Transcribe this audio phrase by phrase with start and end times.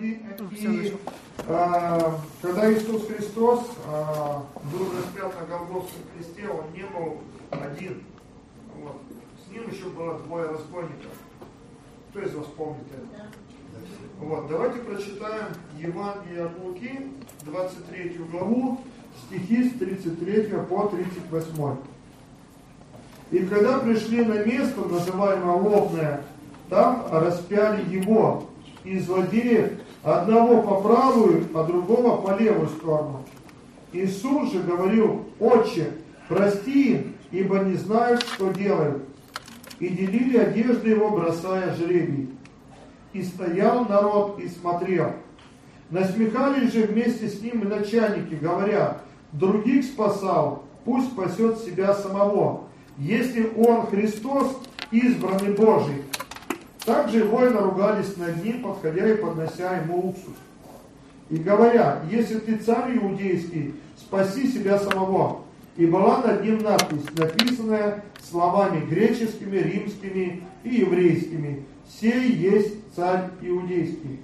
[0.00, 0.22] и
[1.46, 2.10] э,
[2.42, 4.34] когда Иисус Христос э,
[4.72, 7.18] был распят на Голгофском кресте, Он не был
[7.50, 8.02] один.
[8.76, 8.96] Вот.
[9.44, 11.12] С Ним еще было двое разбойников.
[12.10, 13.26] Кто из вас помнит это?
[14.20, 15.46] Вот, давайте прочитаем
[15.78, 17.10] Евангелие от Луки,
[17.44, 18.80] 23 главу,
[19.26, 21.76] стихи с 33 по 38.
[23.30, 26.24] И когда пришли на место, называемое Лобное,
[26.68, 28.50] там распяли его,
[28.84, 29.72] и злодеев
[30.02, 33.24] одного по правую, а другого по левую сторону.
[33.92, 35.92] Иисус же говорил, «Отче,
[36.28, 39.02] прости им, ибо не знают, что делают».
[39.78, 42.28] И делили одежды его, бросая жребий.
[43.12, 45.12] И стоял народ и смотрел.
[45.90, 48.98] Насмехались же вместе с ним и начальники, говоря,
[49.32, 52.64] других спасал, пусть спасет себя самого,
[52.98, 54.58] если он Христос,
[54.90, 56.04] избранный Божий.
[56.84, 60.34] Также воины ругались над ним, подходя и поднося ему уксус.
[61.28, 65.42] И говоря, если ты царь иудейский, спаси себя самого.
[65.76, 71.64] И была над ним надпись, написанная словами греческими, римскими и еврейскими.
[72.00, 74.20] Сей есть царь иудейский.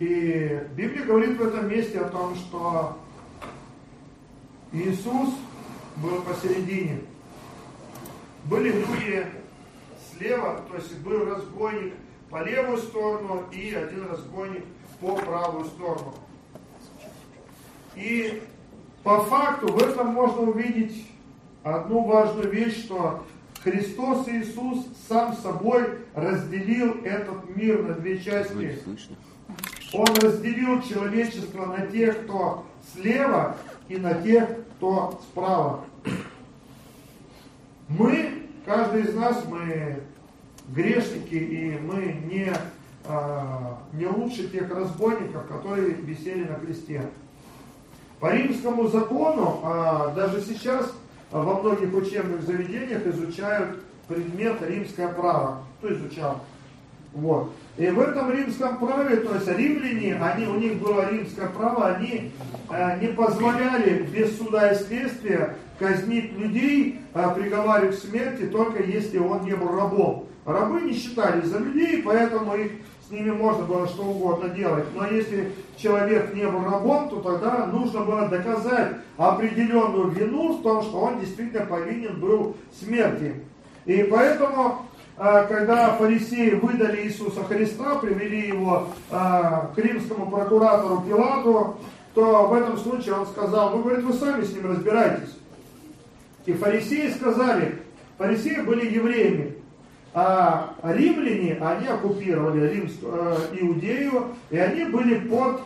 [0.00, 2.98] И Библия говорит в этом месте о том, что
[4.72, 5.30] Иисус
[5.98, 7.00] был посередине.
[8.46, 9.26] Были люди
[10.22, 11.94] слева, то есть был разбойник
[12.30, 14.64] по левую сторону и один разбойник
[15.00, 16.14] по правую сторону.
[17.96, 18.42] И
[19.02, 21.06] по факту в этом можно увидеть
[21.62, 23.24] одну важную вещь, что
[23.62, 28.78] Христос Иисус сам собой разделил этот мир на две части.
[29.92, 33.56] Он разделил человечество на тех, кто слева,
[33.88, 35.84] и на тех, кто справа.
[37.88, 40.02] Мы, каждый из нас, мы
[40.68, 42.52] грешники, и мы не,
[43.04, 47.02] а, не лучше тех разбойников, которые висели на кресте.
[48.20, 50.92] По римскому закону, а, даже сейчас
[51.30, 55.62] во многих учебных заведениях изучают предмет римское право.
[55.78, 56.40] Кто изучал?
[57.12, 57.52] Вот.
[57.76, 62.32] И в этом римском праве, то есть римляне, они, у них было римское право, они
[62.70, 69.18] э, не позволяли без суда и следствия казнить людей, э, приговаривать к смерти, только если
[69.18, 70.26] он не был рабом.
[70.44, 72.72] Рабы не считались за людей, поэтому их
[73.06, 74.84] с ними можно было что угодно делать.
[74.94, 80.82] Но если человек не был рабом, то тогда нужно было доказать определенную вину в том,
[80.82, 83.36] что он действительно повинен был смерти.
[83.84, 84.86] И поэтому
[85.16, 91.76] а, когда фарисеи выдали Иисуса Христа, привели его а, к римскому прокуратору Пилату,
[92.14, 95.36] то в этом случае он сказал, ну, говорит, вы сами с ним разбирайтесь.
[96.46, 97.78] И фарисеи сказали,
[98.18, 99.56] фарисеи были евреями,
[100.14, 105.62] а римляне, они оккупировали Римскую, э, Иудею, и они были под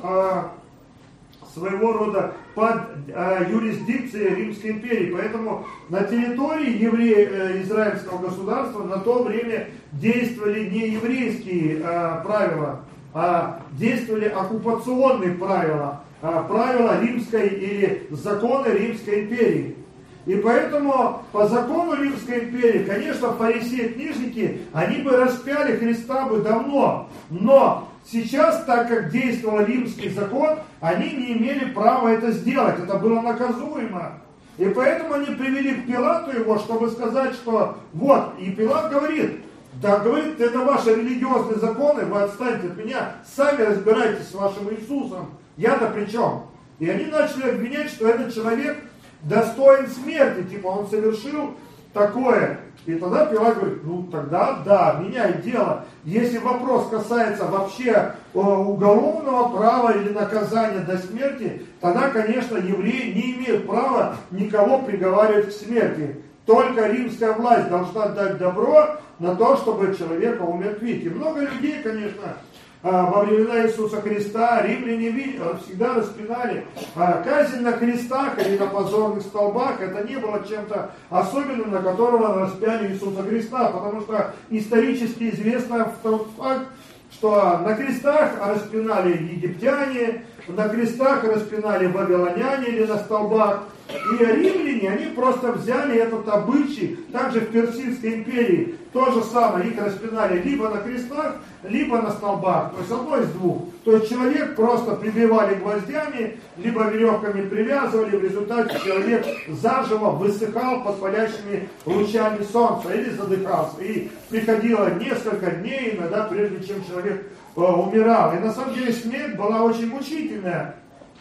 [1.57, 5.15] своего рода под э, юрисдикцией Римской империи.
[5.17, 7.25] Поэтому на территории евре...
[7.25, 12.81] э, израильского государства на то время действовали не еврейские э, правила,
[13.15, 19.77] а действовали оккупационные правила, э, правила римской или законы Римской империи.
[20.27, 27.09] И поэтому по закону Римской империи, конечно, фарисеи книжники, они бы распяли Христа бы давно,
[27.31, 32.79] но Сейчас, так как действовал римский закон, они не имели права это сделать.
[32.79, 34.13] Это было наказуемо.
[34.59, 39.41] И поэтому они привели к Пилату его, чтобы сказать, что вот, и Пилат говорит,
[39.83, 45.31] да, говорит, это ваши религиозные законы, вы отстаньте от меня, сами разбирайтесь с вашим Иисусом,
[45.57, 46.45] я-то при чем?
[46.79, 48.79] И они начали обвинять, что этот человек
[49.23, 51.55] достоин смерти, типа он совершил
[51.93, 52.61] такое.
[52.87, 55.85] И тогда Пилат говорит, ну тогда да, меняй дело.
[56.05, 63.35] Если вопрос касается вообще э, уголовного права или наказания до смерти, тогда, конечно, евреи не
[63.35, 66.23] имеют права никого приговаривать к смерти.
[66.45, 71.05] Только римская власть должна дать добро на то, чтобы человека умертвить.
[71.05, 72.37] И много людей, конечно,
[72.87, 79.23] во времена Иисуса Христа римляне а, всегда распинали а, казнь на крестах или на позорных
[79.23, 79.81] столбах.
[79.81, 86.29] Это не было чем-то особенным, на которого распяли Иисуса Христа, потому что исторически известно тот
[86.37, 86.67] факт,
[87.11, 93.65] что на крестах распинали египтяне, на крестах распинали вавилоняне или на столбах.
[93.89, 99.79] И римляне, они просто взяли этот обычай, также в Персидской империи, то же самое, их
[99.79, 103.65] распинали либо на крестах, либо на столбах, то есть одно из двух.
[103.85, 110.99] То есть человек просто прибивали гвоздями, либо веревками привязывали, в результате человек заживо высыхал под
[110.99, 113.83] палящими лучами солнца или задыхался.
[113.83, 117.23] И приходило несколько дней иногда, прежде чем человек
[117.55, 118.35] умирал.
[118.35, 120.75] И на самом деле смерть была очень мучительная.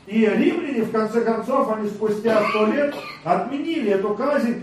[0.07, 2.93] И римляне, в конце концов, они спустя сто лет
[3.23, 4.61] отменили эту казнь,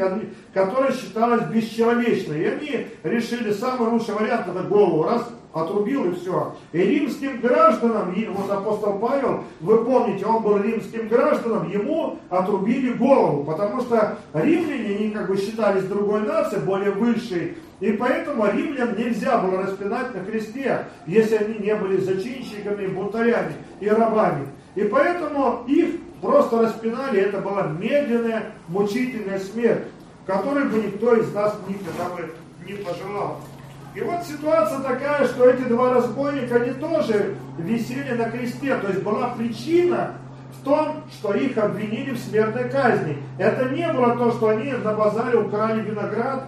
[0.54, 2.42] которая считалась бесчеловечной.
[2.42, 6.54] И они решили, самый лучший вариант это голову, раз отрубил и все.
[6.72, 13.44] И римским гражданам, вот апостол Павел, вы помните, он был римским гражданом, ему отрубили голову,
[13.44, 19.38] потому что римляне, они как бы считались другой нацией, более высшей, и поэтому римлян нельзя
[19.38, 24.46] было распинать на кресте, если они не были зачинщиками, бунтарями и рабами.
[24.74, 29.84] И поэтому их просто распинали, это была медленная, мучительная смерть,
[30.26, 32.32] которой бы никто из нас никогда бы
[32.66, 33.40] не пожелал.
[33.94, 39.02] И вот ситуация такая, что эти два разбойника, они тоже висели на кресте, то есть
[39.02, 40.14] была причина
[40.58, 43.18] в том, что их обвинили в смертной казни.
[43.38, 46.44] Это не было то, что они на базаре украли виноград,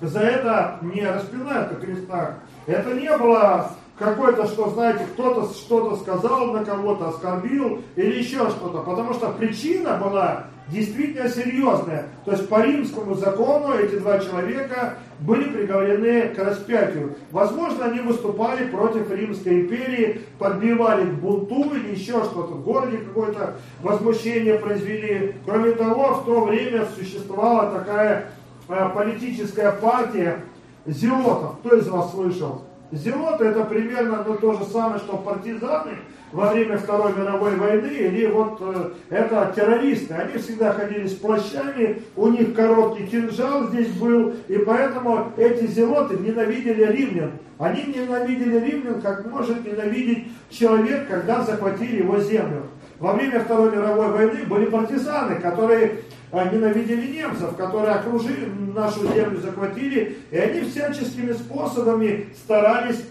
[0.00, 2.34] за это не распинают на крестах.
[2.66, 8.82] Это не было какой-то, что, знаете, кто-то что-то сказал на кого-то, оскорбил или еще что-то.
[8.82, 12.08] Потому что причина была действительно серьезная.
[12.24, 17.16] То есть по римскому закону эти два человека были приговорены к распятию.
[17.30, 23.54] Возможно, они выступали против Римской империи, подбивали к бунту или еще что-то, в городе какое-то
[23.80, 25.36] возмущение произвели.
[25.46, 28.30] Кроме того, в то время существовала такая
[28.68, 30.40] э, политическая партия
[30.84, 31.58] зелотов.
[31.60, 32.65] Кто из вас слышал?
[32.92, 35.92] Зелоты это примерно ну, то же самое, что партизаны
[36.30, 40.14] во время Второй мировой войны, или вот э, это террористы.
[40.14, 46.16] Они всегда ходили с плащами, у них короткий кинжал здесь был, и поэтому эти зелоты
[46.16, 47.32] ненавидели римлян.
[47.58, 52.66] Они ненавидели римлян, как может ненавидеть человек, когда захватили его землю.
[53.00, 56.00] Во время Второй мировой войны были партизаны, которые
[56.32, 63.02] ненавидели немцев, которые окружили нашу землю, захватили, и они всяческими способами старались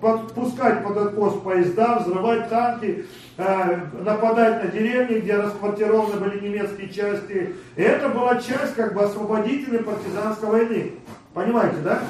[0.00, 3.06] подпускать под откос поезда, взрывать танки,
[3.36, 7.54] э, нападать на деревни, где расквартированы были немецкие части.
[7.76, 10.92] И это была часть как бы освободительной партизанской войны.
[11.32, 12.00] Понимаете, да?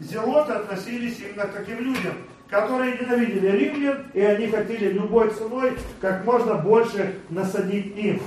[0.00, 2.14] Зелоты относились именно к таким людям,
[2.50, 8.20] которые ненавидели римлян, и они хотели любой ценой как можно больше насадить им.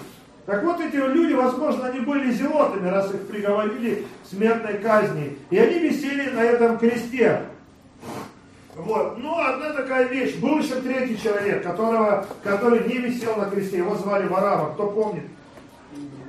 [0.48, 5.38] Так вот, эти люди, возможно, они были зелотами, раз их приговорили к смертной казни.
[5.50, 7.42] И они висели на этом кресте.
[8.78, 9.18] Вот.
[9.18, 10.38] Но одна такая вещь.
[10.38, 13.80] Был еще третий человек, которого, который не висел на кресте.
[13.80, 14.74] Его звали Варава.
[14.74, 15.26] Кто помнит?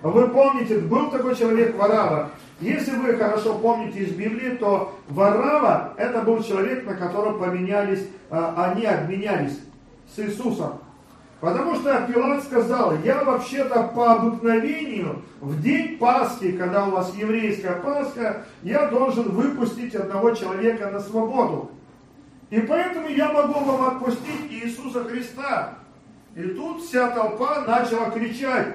[0.02, 2.30] Вы помните, был такой человек Варава.
[2.60, 8.72] Если вы хорошо помните из Библии, то Варава это был человек, на котором поменялись, а,
[8.72, 9.60] они обменялись
[10.12, 10.80] с Иисусом.
[11.40, 17.74] Потому что Пилат сказал, я вообще-то по обыкновению в день Пасхи, когда у вас еврейская
[17.74, 21.70] Пасха, я должен выпустить одного человека на свободу.
[22.50, 25.74] И поэтому я могу вам отпустить Иисуса Христа.
[26.34, 28.74] И тут вся толпа начала кричать,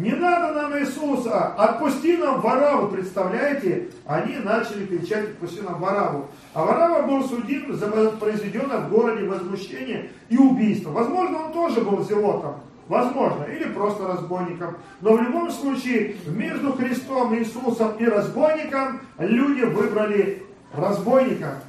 [0.00, 3.90] не надо нам Иисуса, отпусти нам Вараву, представляете?
[4.06, 6.28] Они начали кричать, отпусти нам Вараву.
[6.54, 10.90] А Варава был судим за произведенное в городе возмущение и убийство.
[10.90, 12.60] Возможно, он тоже был зелотом.
[12.88, 14.78] Возможно, или просто разбойником.
[15.02, 20.42] Но в любом случае, между Христом, Иисусом и разбойником люди выбрали
[20.72, 21.62] разбойника.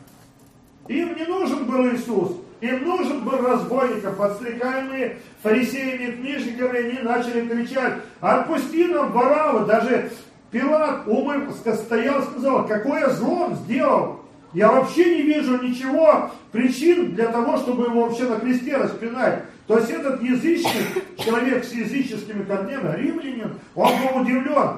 [0.87, 2.37] Им не нужен был Иисус.
[2.61, 9.65] Им нужен был разбойников, подстрекаемые фарисеями и книжниками, они начали кричать, отпусти нам Варава.
[9.65, 10.11] Даже
[10.51, 14.21] Пилат умы стоял и сказал, какое зло он сделал.
[14.53, 19.43] Я вообще не вижу ничего причин для того, чтобы его вообще на кресте распинать.
[19.65, 24.77] То есть этот язычник, человек с языческими корнями, римлянин, он был удивлен.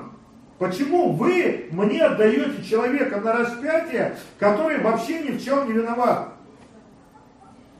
[0.59, 6.29] Почему вы мне отдаете человека на распятие, который вообще ни в чем не виноват?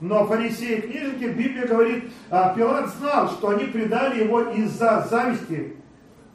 [0.04, 5.78] Но фарисеи и книжники, Библия говорит, а Пилат знал, что они предали его из-за зависти.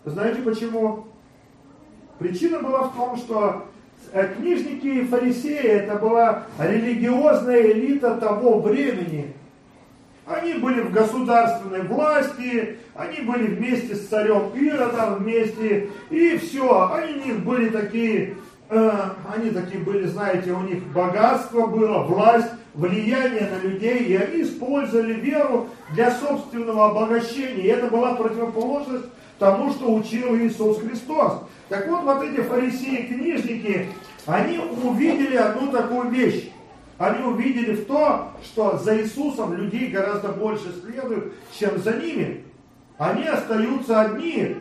[0.07, 1.09] Знаете почему?
[2.19, 3.67] Причина была в том, что
[4.13, 9.35] э, книжники и фарисеи это была религиозная элита того времени.
[10.25, 17.21] Они были в государственной власти, они были вместе с царем Иродом вместе, и все, они
[17.21, 18.35] у них были такие,
[18.71, 18.91] э,
[19.37, 25.15] они такие были, знаете, у них богатство было, власть, влияние на людей, и они использовали
[25.15, 27.63] веру для собственного обогащения.
[27.63, 29.07] И это была противоположность
[29.39, 31.43] тому, что учил Иисус Христос.
[31.69, 33.89] Так вот, вот эти фарисеи, книжники,
[34.27, 36.51] они увидели одну такую вещь.
[36.99, 42.45] Они увидели в то, что за Иисусом людей гораздо больше следует, чем за ними.
[42.99, 44.57] Они остаются одни.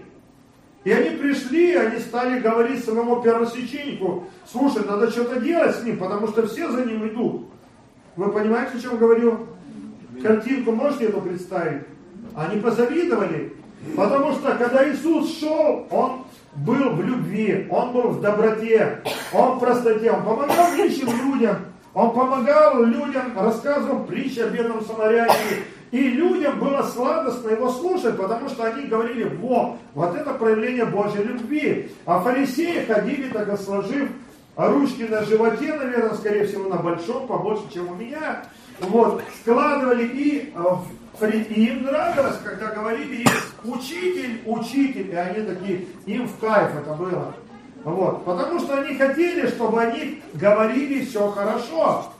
[0.83, 6.27] И они пришли, они стали говорить своему первосвященнику, слушай, надо что-то делать с ним, потому
[6.27, 7.47] что все за ним идут.
[8.17, 9.47] Вы понимаете, о чем говорю?
[10.23, 11.83] Картинку можете эту представить?
[12.35, 13.53] Они позавидовали.
[13.95, 16.23] Потому что когда Иисус шел, Он
[16.55, 21.57] был в любви, Он был в доброте, Он в простоте, Он помогал нищим людям,
[21.93, 25.63] Он помогал людям, рассказывал притчи о бедном самарянине.
[25.91, 31.23] И людям было сладостно его слушать, потому что они говорили, во, вот это проявление Божьей
[31.23, 31.91] любви.
[32.05, 34.09] А фарисеи ходили, так сложив
[34.57, 38.43] ручки на животе, наверное, скорее всего, на большом, побольше, чем у меня.
[38.79, 40.59] Вот, складывали и э,
[41.25, 43.29] и им нравилось, когда говорили им
[43.63, 47.33] учитель, учитель, и они такие, им в кайф это было.
[47.83, 52.11] Вот, потому что они хотели, чтобы они говорили все хорошо.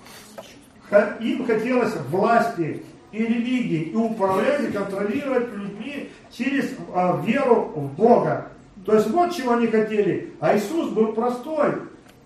[1.20, 8.50] Им хотелось власти, и религии, и управлять, и контролировать людьми через а, веру в Бога.
[8.86, 10.34] То есть вот чего они хотели.
[10.40, 11.74] А Иисус был простой.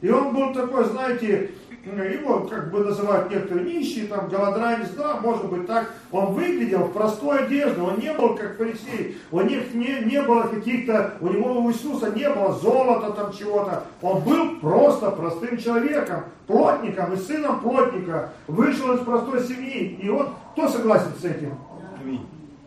[0.02, 1.52] И он был такой, знаете,
[1.86, 6.92] его как бы называют некоторые нищие, там, голодранец, да, может быть так, он выглядел в
[6.92, 11.62] простой одежде, он не был как фарисей, у них не, не было каких-то, у него
[11.62, 17.60] у Иисуса не было золота там чего-то, он был просто простым человеком, плотником и сыном
[17.62, 21.58] плотника, вышел из простой семьи, и вот кто согласен с этим?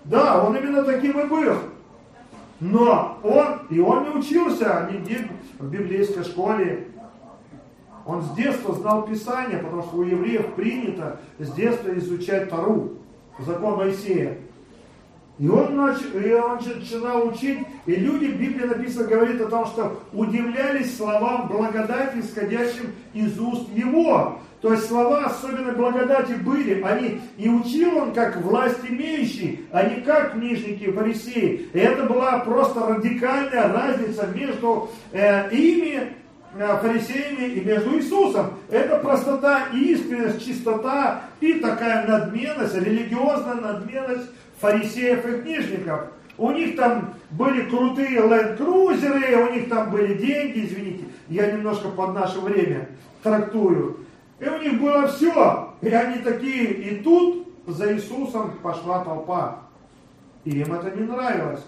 [0.05, 1.55] Да, он именно таким и был.
[2.61, 6.89] Но он, и он не учился нигде в библейской школе,
[8.07, 12.93] он с детства знал Писание, потому что у евреев принято с детства изучать Тару,
[13.39, 14.39] закон Моисея.
[15.39, 19.67] И он, начал, и он начинал учить, и люди, в Библии написано, говорит о том,
[19.67, 24.39] что удивлялись словам благодати, исходящим из уст его.
[24.61, 30.03] То есть слова особенной благодати были, они, и учил он как власть имеющий, а не
[30.03, 31.69] как книжники фарисеи.
[31.73, 36.15] И это была просто радикальная разница между э, ими
[36.55, 38.55] фарисеями и между Иисусом.
[38.71, 44.31] Это простота искренность, чистота и такая надменность, религиозная надменность
[44.61, 46.07] фарисеев и книжников.
[46.37, 52.15] У них там были крутые ленд-крузеры, у них там были деньги, извините, я немножко под
[52.15, 52.89] наше время
[53.23, 54.01] трактую.
[54.41, 55.75] И у них было все.
[55.81, 59.61] И они такие, и тут за Иисусом пошла толпа.
[60.45, 61.65] И им это не нравилось.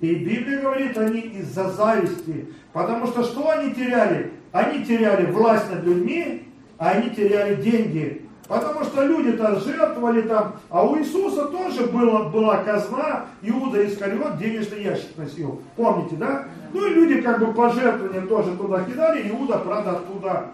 [0.00, 2.48] И Библия говорит, они из-за зависти.
[2.72, 4.32] Потому что что они теряли?
[4.52, 8.26] Они теряли власть над людьми, а они теряли деньги.
[8.48, 14.82] Потому что люди-то жертвовали там, а у Иисуса тоже была, была казна, Иуда Искариот денежный
[14.82, 15.62] ящик носил.
[15.76, 16.46] Помните, да?
[16.72, 20.46] Ну и люди как бы пожертвования тоже туда кидали, Иуда, правда, оттуда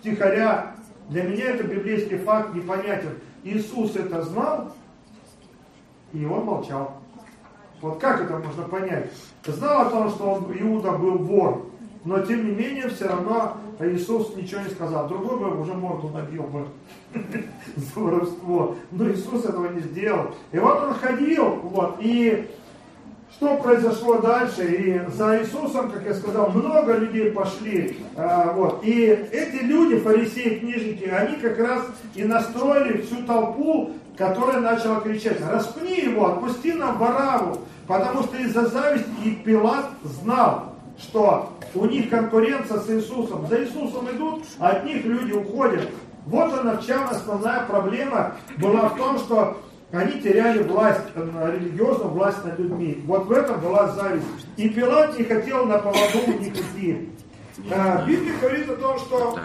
[0.00, 0.74] втихаря.
[1.08, 3.10] Для меня это библейский факт непонятен.
[3.44, 4.74] Иисус это знал,
[6.12, 7.03] и он молчал.
[7.84, 9.10] Вот как это можно понять?
[9.46, 11.66] Знал о том, что он, Иуда был вор,
[12.06, 15.06] но тем не менее все равно Иисус ничего не сказал.
[15.06, 16.66] Другой бы уже морду набил бы
[17.76, 18.76] за воровство.
[18.90, 20.34] Но Иисус этого не сделал.
[20.52, 22.48] И вот он ходил, вот, и
[23.36, 24.64] что произошло дальше?
[24.64, 27.98] И за Иисусом, как я сказал, много людей пошли.
[28.16, 28.82] А, вот.
[28.82, 31.82] И эти люди, фарисеи, книжники, они как раз
[32.14, 37.60] и настроили всю толпу, которая начала кричать, распни его, отпусти нам Вараву.
[37.86, 43.46] Потому что из-за зависти и Пилат знал, что у них конкуренция с Иисусом.
[43.48, 45.90] За Иисусом идут, а от них люди уходят.
[46.26, 49.58] Вот она в чем основная проблема была в том, что
[49.92, 53.02] они теряли власть, э, религиозную власть над людьми.
[53.06, 54.26] Вот в этом была зависть.
[54.56, 57.10] И Пилат не хотел на поводу у них идти.
[57.70, 59.38] А, Библия говорит о том, что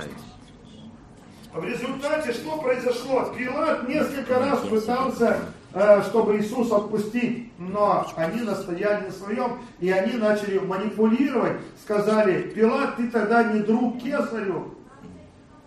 [1.54, 3.34] в результате что произошло?
[3.36, 5.40] Пилат несколько раз пытался
[5.72, 12.96] Э, чтобы Иисус отпустить, но они настояли на своем, и они начали манипулировать, сказали, Пилат,
[12.96, 14.74] ты тогда не друг Кесарю.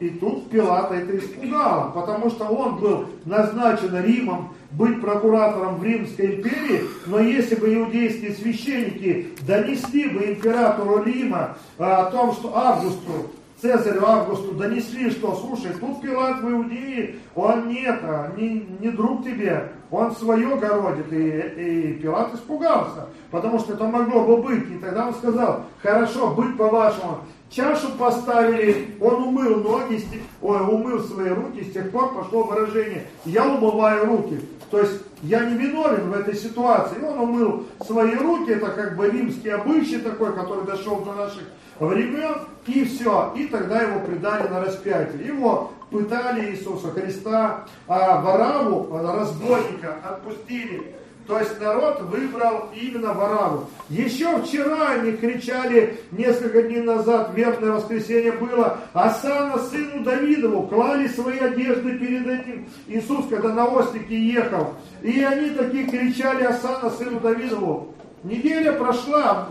[0.01, 6.35] И тут Пилата это испугало, потому что он был назначен Римом быть прокуратором в Римской
[6.35, 13.31] империи, но если бы иудейские священники донесли бы императору Рима э, о том, что Августу
[13.62, 19.23] Цезарю Августу донесли, что, слушай, тут Пилат в Иудее, он нет, а, не, не друг
[19.23, 21.12] тебе, он свое городит.
[21.12, 24.69] И, и Пилат испугался, потому что это могло бы быть.
[24.69, 27.19] И тогда он сказал, хорошо, быть по-вашему.
[27.50, 30.02] Чашу поставили, он умыл ноги,
[30.40, 34.40] ой, умыл свои руки, с тех пор пошло выражение, я умываю руки.
[34.73, 36.97] То есть я не виновен в этой ситуации.
[37.04, 41.45] Он умыл свои руки, это как бы римский обычай такой, который дошел до наших
[41.87, 42.35] времен,
[42.67, 43.33] и все.
[43.37, 45.27] И тогда его предали на распятие.
[45.27, 50.95] Его пытали Иисуса Христа, а Вараву, разбойника, отпустили.
[51.27, 53.67] То есть народ выбрал именно Вараву.
[53.89, 61.39] Еще вчера они кричали, несколько дней назад, верное воскресенье было, Асана сыну Давидову, клали свои
[61.39, 64.75] одежды перед этим Иисус, когда на ослике ехал.
[65.01, 67.95] И они такие кричали Асана сыну Давидову.
[68.25, 69.49] Неделя прошла,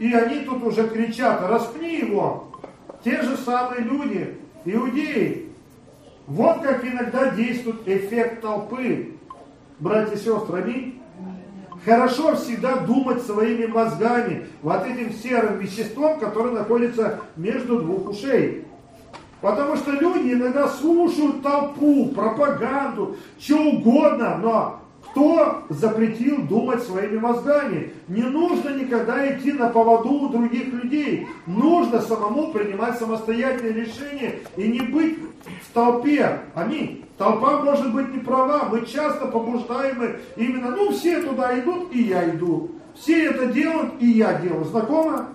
[0.00, 2.48] и они тут уже кричат, распни его.
[3.04, 5.50] Те же самые люди, иудеи.
[6.26, 9.16] Вот как иногда действует эффект толпы.
[9.78, 11.02] Братья и сестры, аминь.
[11.84, 18.64] Хорошо всегда думать своими мозгами, вот этим серым веществом, которое находится между двух ушей.
[19.42, 24.79] Потому что люди иногда слушают толпу, пропаганду, что угодно, но
[25.10, 27.92] кто запретил думать своими мозгами?
[28.08, 31.26] Не нужно никогда идти на поводу у других людей.
[31.46, 36.40] Нужно самому принимать самостоятельные решения и не быть в толпе.
[36.54, 37.04] Аминь.
[37.18, 38.68] Толпа может быть не права.
[38.70, 42.70] Мы часто побуждаемы именно, ну все туда идут, и я иду.
[42.94, 44.64] Все это делают, и я делаю.
[44.64, 45.28] Знакомо?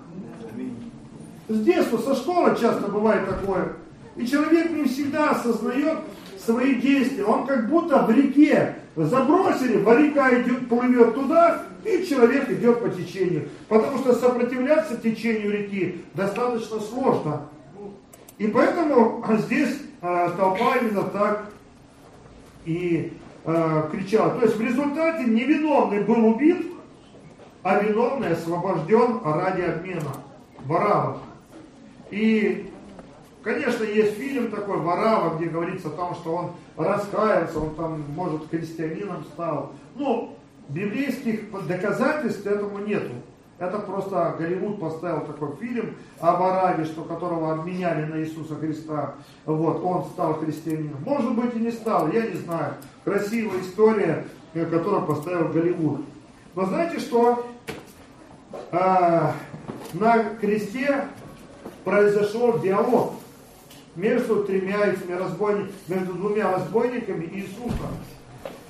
[1.47, 3.73] С детства, со школы часто бывает такое.
[4.15, 5.99] И человек не всегда осознает
[6.45, 7.25] свои действия.
[7.25, 13.49] Он как будто в реке забросили, река идет, плывет туда, и человек идет по течению.
[13.67, 17.41] Потому что сопротивляться течению реки достаточно сложно.
[18.37, 21.49] И поэтому здесь э, толпа именно так
[22.65, 23.13] и
[23.45, 24.31] э, кричала.
[24.31, 26.65] То есть в результате невиновный был убит,
[27.63, 30.11] а виновный освобожден ради обмена.
[30.65, 31.19] Варава.
[32.11, 32.71] И
[33.45, 36.51] Конечно, есть фильм такой «Варава», где говорится о том, что он
[36.83, 39.73] раскаялся, он там, может, христианином стал.
[39.93, 40.35] Ну,
[40.69, 43.11] библейских доказательств этому нету.
[43.59, 49.13] Это просто Голливуд поставил такой фильм о Вараве, что которого обменяли на Иисуса Христа.
[49.45, 51.03] Вот, он стал христианином.
[51.05, 52.73] Может быть и не стал, я не знаю.
[53.03, 54.25] Красивая история,
[54.55, 56.01] э, которую поставил Голливуд.
[56.55, 57.45] Но знаете что?
[58.71, 59.35] А,
[59.93, 61.05] на кресте
[61.83, 63.13] произошел диалог
[63.95, 67.89] между тремя этими разбойниками, между двумя разбойниками и Иисусом.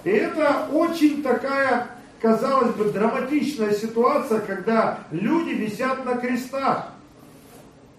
[0.04, 1.88] И это очень такая,
[2.22, 6.92] казалось бы, драматичная ситуация, когда люди висят на крестах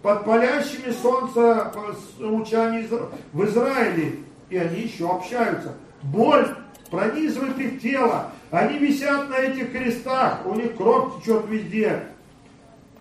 [0.03, 1.73] под палящими солнца
[2.21, 2.89] лучами
[3.33, 5.75] в Израиле, и они еще общаются.
[6.03, 6.47] Боль
[6.91, 12.05] пронизывает их тело, они висят на этих крестах, у них кровь течет везде,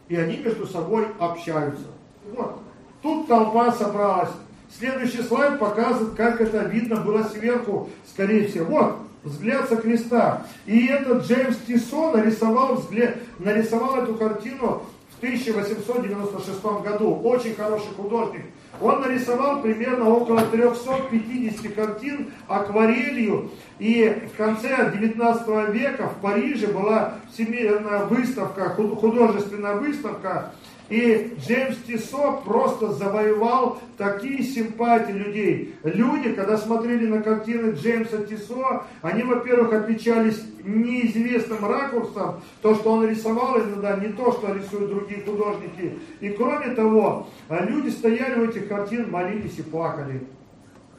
[0.07, 1.85] и они между собой общаются.
[2.31, 2.59] Вот.
[3.05, 4.31] Тут толпа собралась.
[4.79, 8.65] Следующий слайд показывает, как это видно было сверху, скорее всего.
[8.65, 10.47] Вот, взгляд со креста.
[10.65, 17.21] И этот Джеймс Тиссо нарисовал, взгляд, нарисовал эту картину в 1896 году.
[17.23, 18.45] Очень хороший художник.
[18.81, 23.51] Он нарисовал примерно около 350 картин акварелью.
[23.77, 30.53] И в конце 19 века в Париже была всемирная выставка, художественная выставка
[30.89, 35.75] и Джеймс Тисо просто завоевал такие симпатии людей.
[35.83, 43.07] Люди, когда смотрели на картины Джеймса Тисо, они, во-первых, отличались неизвестным ракурсом, то, что он
[43.07, 45.97] рисовал иногда, не то, что рисуют другие художники.
[46.19, 50.21] И кроме того, люди стояли в этих картинах, молились и плакали.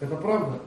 [0.00, 0.60] Это правда?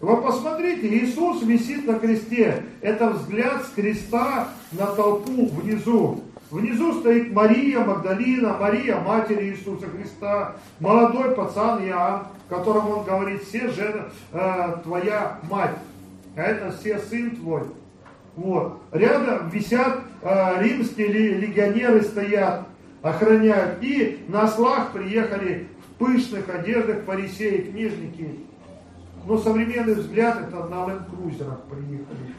[0.00, 2.62] Вы посмотрите, Иисус висит на кресте.
[2.80, 6.22] Это взгляд с креста на толпу внизу.
[6.50, 13.68] Внизу стоит Мария Магдалина, Мария, матери Иисуса Христа, молодой пацан Иоанн, которому он говорит, все
[13.68, 15.76] жены, э, твоя мать,
[16.36, 17.64] а это все сын твой.
[18.36, 18.80] Вот.
[18.92, 22.66] Рядом висят э, римские легионеры стоят,
[23.02, 23.82] охраняют.
[23.82, 28.38] И на ослах приехали в пышных одеждах фарисеи, книжники.
[29.26, 32.34] Но современный взгляд это на ленд-крузерах приехали.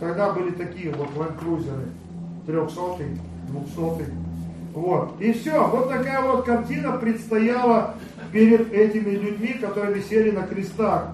[0.00, 1.90] Тогда были такие вот ленд-крузеры
[2.46, 4.06] трехсотый, двухсотый.
[4.72, 5.20] Вот.
[5.20, 7.94] И все, вот такая вот картина предстояла
[8.32, 11.10] перед этими людьми, которые висели на крестах.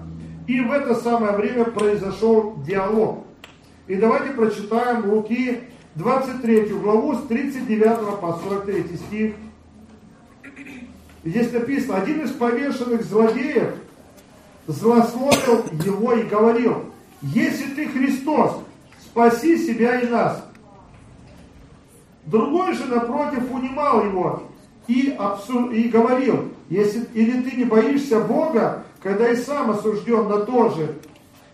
[0.47, 3.25] И в это самое время произошел диалог.
[3.87, 5.59] И давайте прочитаем Луки
[5.95, 9.35] 23 главу с 39 по 43 стих.
[11.23, 13.75] Здесь написано, один из повешенных злодеев
[14.67, 16.85] злословил его и говорил,
[17.21, 18.57] если ты Христос,
[19.03, 20.43] спаси себя и нас.
[22.25, 24.43] Другой же, напротив, унимал его
[24.87, 25.71] и, абсур...
[25.71, 30.95] и говорил, если или ты не боишься Бога, когда и сам осужден на то же.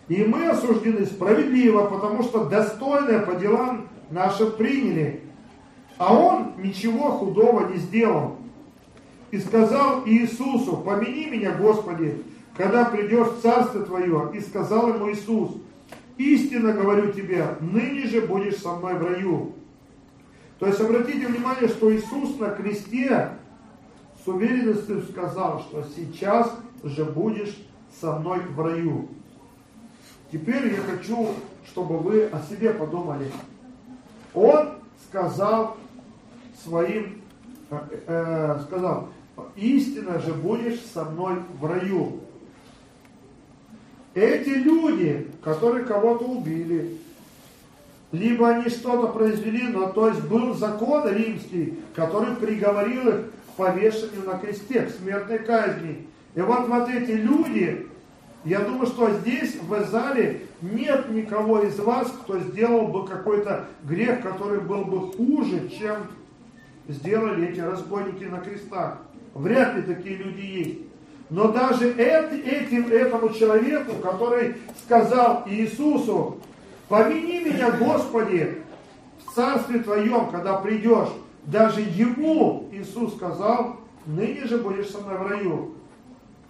[0.08, 5.22] И мы осуждены справедливо, потому что достойное по делам нашим приняли.
[5.98, 8.36] А он ничего худого не сделал.
[9.30, 12.22] И сказал Иисусу, помяни меня, Господи,
[12.56, 14.30] когда придешь в Царство Твое.
[14.34, 15.50] И сказал ему Иисус,
[16.16, 19.52] истинно говорю тебе, ныне же будешь со мной в раю.
[20.58, 23.30] То есть обратите внимание, что Иисус на кресте
[24.24, 27.56] с уверенностью сказал, что сейчас же будешь
[28.00, 29.08] со мной в раю.
[30.32, 31.28] Теперь я хочу,
[31.66, 33.30] чтобы вы о себе подумали.
[34.34, 34.70] Он
[35.08, 35.76] сказал
[36.64, 37.22] своим,
[37.70, 39.08] э, э, сказал,
[39.56, 42.20] истинно же будешь со мной в раю.
[44.14, 46.98] Эти люди, которые кого-то убили,
[48.12, 54.24] либо они что-то произвели, но то есть был закон римский, который приговорил их к повешению
[54.26, 56.06] на кресте, к смертной казни.
[56.34, 57.86] И вот вот эти люди,
[58.44, 64.22] я думаю, что здесь в зале нет никого из вас, кто сделал бы какой-то грех,
[64.22, 65.96] который был бы хуже, чем
[66.88, 68.98] сделали эти разбойники на крестах.
[69.34, 70.78] Вряд ли такие люди есть.
[71.30, 76.40] Но даже этим, этому человеку, который сказал Иисусу,
[76.88, 78.58] помяни меня, Господи,
[79.24, 81.08] в Царстве Твоем, когда придешь,
[81.44, 85.74] даже ему Иисус сказал, ныне же будешь со мной в раю.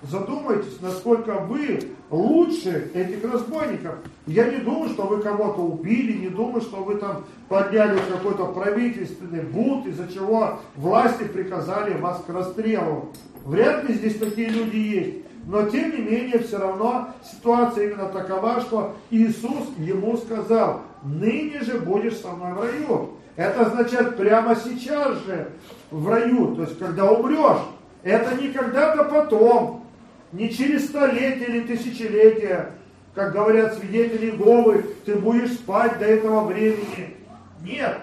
[0.03, 3.97] Задумайтесь, насколько вы лучше этих разбойников.
[4.29, 9.43] Я не думаю, что вы кого-то убили, не думаю, что вы там подняли какой-то правительственный
[9.43, 13.11] бунт, из-за чего власти приказали вас к расстрелу.
[13.45, 15.17] Вряд ли здесь такие люди есть.
[15.49, 21.81] Но тем не менее, все равно ситуация именно такова, что Иисус ему сказал, ныне же
[21.81, 23.11] будешь со мной в раю.
[23.35, 25.51] Это означает прямо сейчас же
[25.91, 27.63] в раю, то есть когда умрешь.
[28.03, 29.87] Это не когда-то потом,
[30.33, 32.73] не через столетия или тысячелетия,
[33.15, 37.17] как говорят свидетели Иеговы, ты будешь спать до этого времени.
[37.63, 37.97] Нет,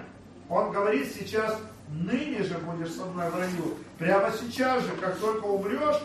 [0.49, 1.55] он говорит сейчас,
[1.89, 3.75] ныне же будешь со мной в раю.
[3.99, 6.01] Прямо сейчас же, как только умрешь,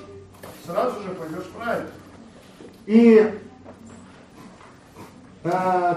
[0.67, 1.83] сразу же пойдешь рай.
[2.87, 3.33] И
[5.45, 5.51] э,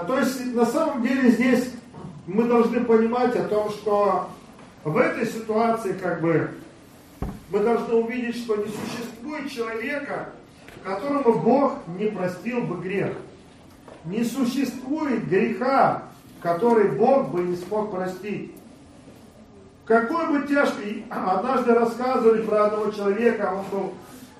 [0.06, 1.70] то есть на самом деле здесь
[2.26, 4.30] мы должны понимать о том, что
[4.84, 6.50] в этой ситуации как бы
[7.50, 10.30] мы должны увидеть, что не существует человека,
[10.82, 13.12] которому Бог не простил бы грех.
[14.04, 16.02] Не существует греха,
[16.42, 18.52] который Бог бы не смог простить.
[19.86, 23.94] Какой бы тяжкий, однажды рассказывали про одного человека, он был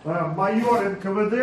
[0.04, 1.34] майор НКВД,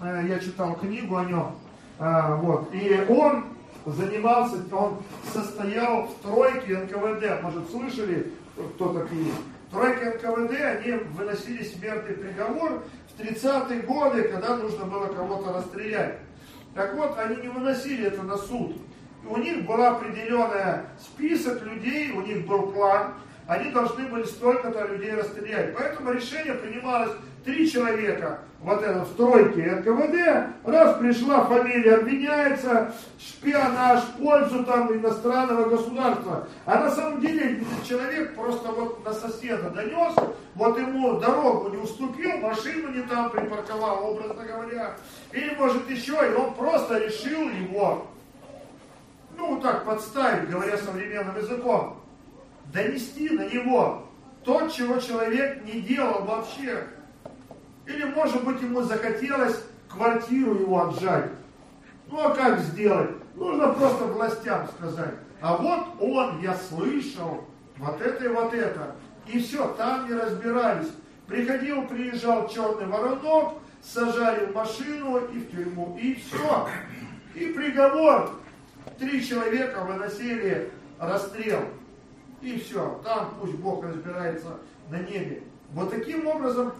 [0.00, 1.52] э, я читал книгу о нем,
[1.98, 3.44] э, вот, и он
[3.84, 4.98] занимался, он
[5.32, 8.32] состоял в тройке НКВД, может слышали,
[8.74, 9.32] кто такие
[9.70, 16.18] Тройка НКВД, они выносили смертный приговор в 30-е годы, когда нужно было кого-то расстрелять.
[16.74, 18.76] Так вот, они не выносили это на суд.
[19.28, 23.14] У них был определенный список людей, у них был план,
[23.48, 25.74] они должны были столько-то людей расстрелять.
[25.76, 27.12] Поэтому решение принималось
[27.46, 35.68] три человека вот это в стройке НКВД, раз пришла фамилия, обвиняется, шпионаж, пользу там иностранного
[35.68, 36.48] государства.
[36.64, 40.14] А на самом деле человек просто вот на соседа донес,
[40.56, 44.96] вот ему дорогу не уступил, машину не там припарковал, образно говоря,
[45.30, 48.08] или может еще, и он просто решил его,
[49.36, 52.00] ну так подставить, говоря современным языком,
[52.72, 54.02] донести на него
[54.44, 56.84] то, чего человек не делал вообще.
[57.86, 61.30] Или, может быть, ему захотелось квартиру его отжать.
[62.08, 63.10] Ну, а как сделать?
[63.34, 65.14] Нужно просто властям сказать.
[65.40, 67.44] А вот он, я слышал,
[67.76, 68.96] вот это и вот это.
[69.26, 70.88] И все, там не разбирались.
[71.26, 75.98] Приходил, приезжал черный воронок, сажали в машину и в тюрьму.
[76.00, 76.68] И все.
[77.34, 78.30] И приговор.
[78.98, 81.60] Три человека выносили расстрел.
[82.40, 83.00] И все.
[83.04, 84.58] Там пусть Бог разбирается
[84.90, 85.42] на небе.
[85.72, 86.72] Вот таким образом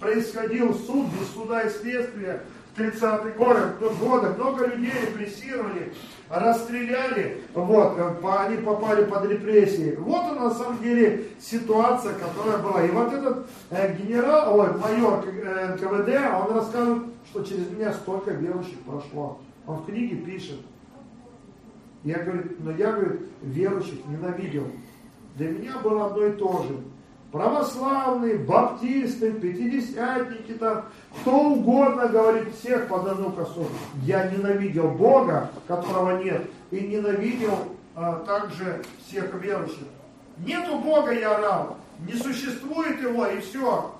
[0.00, 2.42] происходил суд без суда и следствия
[2.74, 4.28] в 30-е годы.
[4.30, 5.92] Много людей репрессировали,
[6.28, 9.94] расстреляли, вот, они попали под репрессии.
[9.98, 12.84] Вот она на самом деле ситуация, которая была.
[12.84, 18.32] И вот этот э, генерал, ой, майор э, НКВД, он рассказывает, что через меня столько
[18.32, 19.38] верующих прошло.
[19.66, 20.60] Он в книге пишет.
[22.02, 24.66] Я говорю, но я, говорит, верующих ненавидел.
[25.36, 26.76] Для меня было одно и то же
[27.34, 30.84] православные, баптисты, пятидесятники, там,
[31.20, 33.66] кто угодно говорит всех под одну косу.
[34.04, 37.58] Я ненавидел Бога, которого нет, и ненавидел
[37.96, 39.82] а, также всех верующих.
[40.46, 43.90] Нету Бога, я орал, не существует его, и все.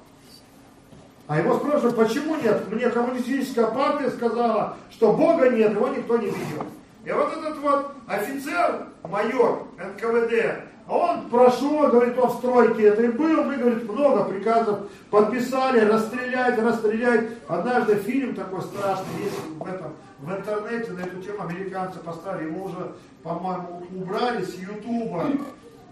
[1.27, 2.71] А его спрашивают, почему нет?
[2.71, 6.67] Мне коммунистическая партия сказала, что Бога нет, его никто не видел.
[7.05, 13.45] И вот этот вот офицер, майор НКВД, Он прошел, говорит, он в стройке и был,
[13.45, 17.31] мы, говорит, много приказов подписали, расстрелять, расстрелять.
[17.49, 22.67] Однажды фильм такой страшный есть в этом, в интернете на эту тему американцы поставили, его
[22.67, 22.93] уже,
[23.23, 25.25] по-моему, убрали с Ютуба.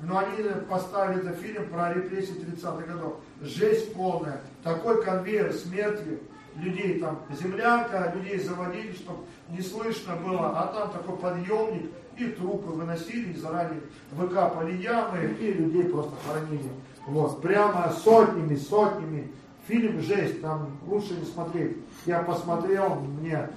[0.03, 3.15] Но они поставили этот фильм про репрессии 30-х годов.
[3.41, 4.41] Жесть полная.
[4.65, 6.19] Такой конвейер смерти
[6.57, 12.71] людей там, землянка, людей заводили, чтобы не слышно было, а там такой подъемник, и трупы
[12.71, 13.81] выносили, и заранее
[14.13, 16.71] выкапали ямы, и людей просто хоронили.
[17.07, 19.33] Вот, прямо сотнями, сотнями.
[19.67, 21.77] Фильм жесть, там лучше не смотреть.
[22.05, 23.49] Я посмотрел, мне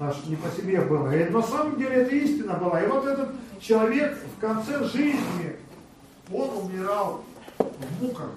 [0.00, 1.14] аж не по себе было.
[1.14, 2.82] И на самом деле это истина была.
[2.82, 5.56] И вот этот человек в конце жизни,
[6.32, 7.22] он умирал
[7.58, 8.30] в муках.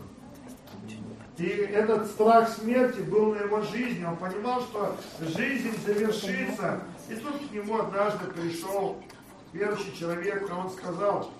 [1.40, 4.04] И этот страх смерти был на его жизни.
[4.04, 6.82] Он понимал, что жизнь завершится.
[7.08, 9.02] И тут к нему однажды пришел
[9.54, 11.32] верующий человек, и он сказал,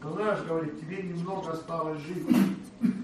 [0.00, 2.26] ты знаешь, говорит, тебе немного осталось жить.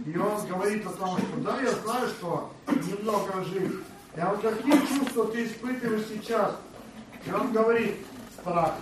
[0.07, 3.73] И он говорит о том, что да, я знаю, что немного жить.
[4.17, 6.57] И он какие чувства ты испытываешь сейчас?
[7.27, 7.97] И он говорит,
[8.41, 8.75] страх.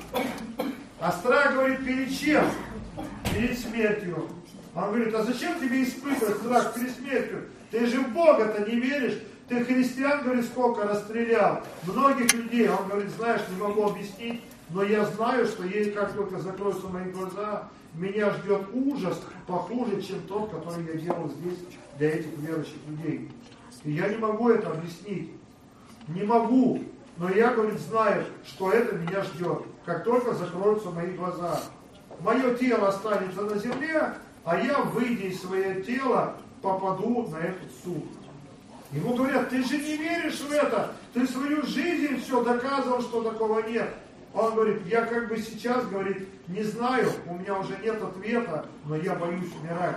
[1.00, 2.44] А страх, говорит, перед чем?
[3.32, 4.28] Перед смертью.
[4.78, 7.46] Он говорит, а зачем тебе испытывать страх перед смертью?
[7.72, 9.18] Ты же в Бога-то не веришь.
[9.48, 11.62] Ты христиан, говорит, сколько расстрелял.
[11.82, 12.68] Многих людей.
[12.68, 17.10] Он говорит, знаешь, не могу объяснить, но я знаю, что ей как только закроются мои
[17.10, 21.58] глаза, меня ждет ужас похуже, чем тот, который я делал здесь
[21.98, 23.32] для этих верующих людей.
[23.82, 25.32] И я не могу это объяснить.
[26.06, 26.84] Не могу.
[27.16, 31.62] Но я, говорит, знаю, что это меня ждет, как только закроются мои глаза.
[32.20, 38.04] Мое тело останется на земле, а я, выйдя из своего тела, попаду на этот суд.
[38.92, 43.60] Ему говорят, ты же не веришь в это, ты свою жизнь все доказывал, что такого
[43.68, 43.88] нет.
[44.32, 48.96] Он говорит, я как бы сейчас, говорит, не знаю, у меня уже нет ответа, но
[48.96, 49.96] я боюсь умирать.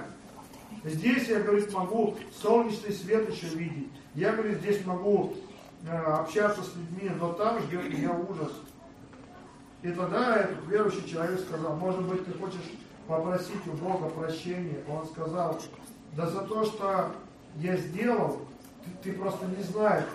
[0.84, 3.89] Здесь я, говорит, могу солнечный свет еще видеть.
[4.15, 5.36] Я, говорит, здесь могу
[5.88, 8.51] э, общаться с людьми, но там ждет меня ужас.
[9.84, 12.71] И тогда этот верующий человек сказал, может быть, ты хочешь
[13.12, 14.82] попросить у Бога прощения.
[14.88, 15.60] Он сказал,
[16.15, 17.12] да за то, что
[17.58, 18.39] я сделал,
[18.86, 20.06] ты, ты просто не знаешь,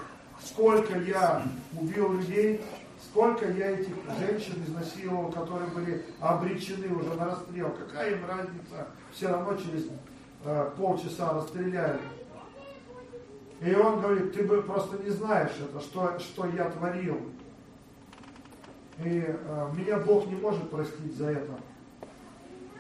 [0.43, 1.43] сколько я
[1.79, 2.63] убил людей,
[3.05, 7.71] сколько я этих женщин изнасиловал, которые были обречены уже на расстрел.
[7.71, 8.89] Какая им разница?
[9.13, 9.89] Все равно через
[10.45, 12.01] э, полчаса расстреляли.
[13.61, 17.21] И он говорит, ты бы просто не знаешь это, что, что я творил.
[19.05, 21.53] И э, меня Бог не может простить за это.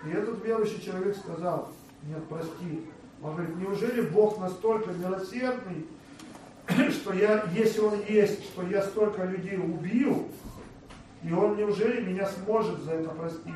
[0.04, 1.70] И этот верующий человек сказал,
[2.04, 2.86] нет, прости.
[3.22, 5.86] Он говорит, неужели Бог настолько милосердный,
[6.90, 10.28] что я, если Он есть, что я столько людей убил,
[11.22, 13.54] и Он неужели меня сможет за это простить?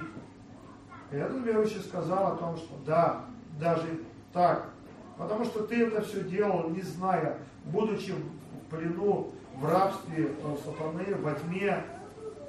[1.13, 3.25] И этот верующий сказал о том, что да,
[3.59, 3.87] даже
[4.33, 4.71] так.
[5.19, 11.15] Потому что ты это все делал, не зная, будучи в плену, в рабстве, в сатаны,
[11.17, 11.85] во тьме,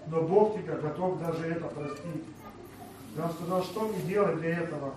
[0.08, 2.24] но Бог тебя готов даже это простить.
[3.16, 4.94] И сказал, что мне делать для этого?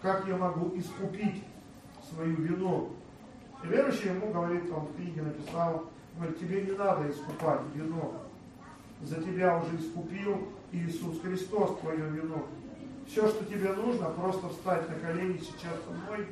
[0.00, 1.44] Как я могу искупить
[2.08, 2.90] свою вину?
[3.62, 5.84] И верующий ему говорит, он в книге написал,
[6.16, 8.14] говорит, тебе не надо искупать вину.
[9.02, 12.46] За тебя уже искупил Иисус Христос твою вину.
[13.06, 16.26] Все, что тебе нужно, просто встать на колени сейчас со мной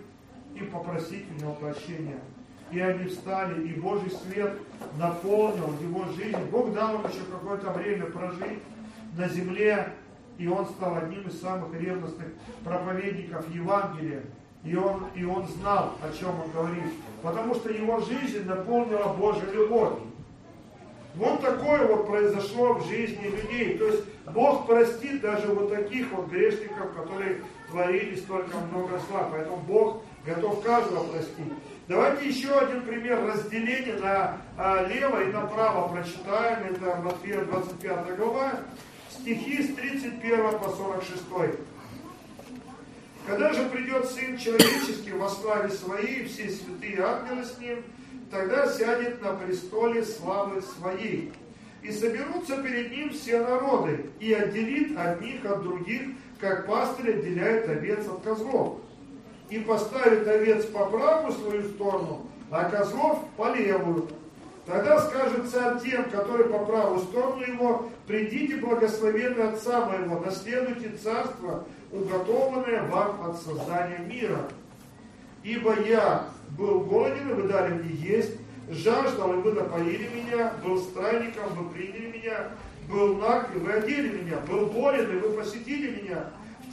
[0.54, 2.18] и попросить у него прощения.
[2.70, 4.58] И они встали, и Божий свет
[4.98, 6.38] наполнил его жизнь.
[6.50, 8.60] Бог дал им еще какое-то время прожить
[9.16, 9.92] на земле,
[10.38, 12.28] и он стал одним из самых ревностных
[12.64, 14.22] проповедников Евангелия.
[14.64, 16.90] И он, и он знал, о чем он говорит,
[17.22, 19.92] потому что его жизнь наполнила Божья любовь.
[21.16, 23.78] Вот такое вот произошло в жизни людей.
[23.78, 29.28] То есть Бог простит даже вот таких вот грешников, которые творили столько много зла.
[29.30, 31.52] Поэтому Бог готов каждого простить.
[31.86, 36.74] Давайте еще один пример разделения на а, лево и направо прочитаем.
[36.74, 38.52] Это Матфея 25 глава
[39.24, 41.22] стихи с 31 по 46.
[43.26, 47.82] Когда же придет Сын Человеческий во славе Своей, все святые ангелы с Ним,
[48.30, 51.32] тогда сядет на престоле славы Своей.
[51.82, 56.02] И соберутся перед Ним все народы, и отделит одних от других,
[56.38, 58.80] как пастырь отделяет овец от козлов.
[59.48, 64.06] И поставит овец по правую свою сторону, а козлов по левую.
[64.66, 71.64] Тогда скажет царь тем, которые по правую сторону его, придите, благословенные Отца моего, наследуйте царство,
[71.92, 74.48] уготованное вам от создания мира.
[75.42, 78.32] Ибо я был голоден, и вы дали мне есть,
[78.70, 82.48] жаждал, и вы напоили меня, был странником, вы приняли меня,
[82.88, 86.24] был наг, и вы одели меня, был болен, и вы посетили меня,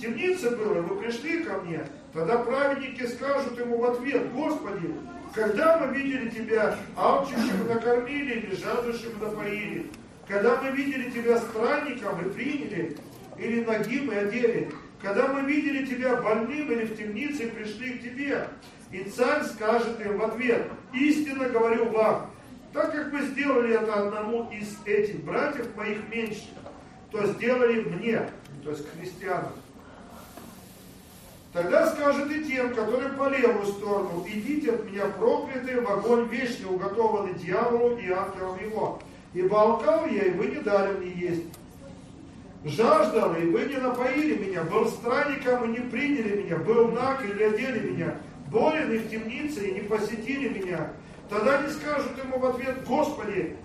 [0.01, 4.93] темнице было, вы пришли ко мне, тогда праведники скажут ему в ответ, Господи,
[5.33, 9.89] когда мы видели Тебя алчущим накормили или жаждущим напоили,
[10.27, 12.97] когда мы видели Тебя странником и приняли,
[13.37, 18.03] или ногим и одели, когда мы видели Тебя больным или в темнице и пришли к
[18.03, 18.47] Тебе,
[18.91, 22.29] и царь скажет им в ответ, истинно говорю вам,
[22.73, 26.49] так как вы сделали это одному из этих братьев моих меньших,
[27.11, 28.29] то сделали мне,
[28.63, 29.51] то есть христианам.
[31.53, 36.69] Тогда скажет и тем, которые по левую сторону, идите от меня проклятые в огонь вечный,
[36.69, 38.99] уготованный дьяволу и ангелам его.
[39.33, 41.43] Ибо алкал я, и вы не дали мне есть.
[42.63, 44.63] Жаждал, и вы не напоили меня.
[44.63, 46.57] Был странником, и не приняли меня.
[46.57, 48.15] Был наг, и не одели меня.
[48.49, 50.91] Болен и в темнице, и не посетили меня.
[51.29, 53.55] Тогда не скажут ему в ответ, Господи,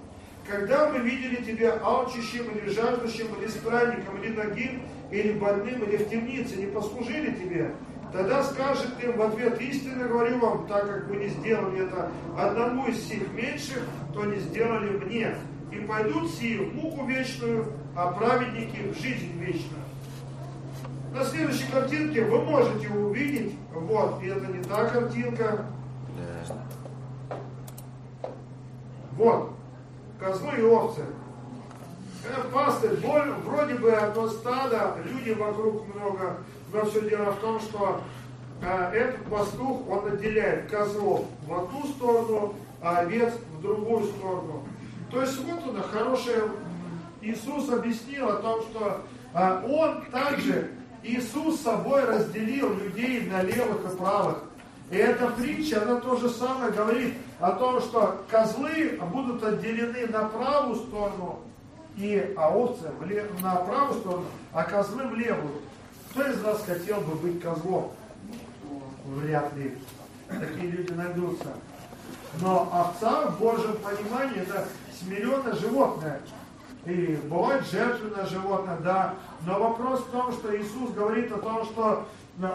[0.48, 6.08] когда мы видели Тебя алчущим или жаждущим, или странником, или ногим, или больным, или в
[6.08, 7.72] темнице, не послужили Тебе,
[8.12, 12.86] тогда скажет им в ответ, истинно говорю вам, так как вы не сделали это одному
[12.86, 15.34] из сих меньших, то не сделали мне.
[15.72, 19.82] И пойдут сии в муку вечную, а праведники в жизнь вечную.
[21.12, 25.66] На следующей картинке вы можете увидеть, вот, и это не та картинка.
[29.12, 29.52] Вот,
[30.20, 31.02] козлы и овцы.
[32.24, 32.98] Э, пастырь,
[33.44, 36.38] вроде бы одно стадо, люди вокруг много,
[36.72, 38.00] но все дело в том, что
[38.62, 44.64] э, этот пастух, он отделяет козлов в одну сторону, а овец в другую сторону.
[45.10, 46.34] То есть вот он, хороший
[47.22, 49.00] Иисус объяснил о том, что
[49.34, 50.70] э, он также,
[51.02, 54.38] Иисус собой разделил людей на левых и правых.
[54.90, 60.28] И эта притча, она то же самое говорит о том, что козлы будут отделены на
[60.28, 61.40] правую сторону,
[61.96, 62.90] и овцы
[63.40, 65.62] на правую сторону, а козлы в левую.
[66.10, 67.92] Кто из вас хотел бы быть козлом?
[69.06, 69.76] Вряд ли.
[70.28, 71.48] Такие люди найдутся.
[72.40, 74.66] Но овца в Божьем понимании это
[74.98, 76.20] смиренное животное.
[76.84, 79.14] И бывает жертвенное животное, да.
[79.46, 82.06] Но вопрос в том, что Иисус говорит о том, что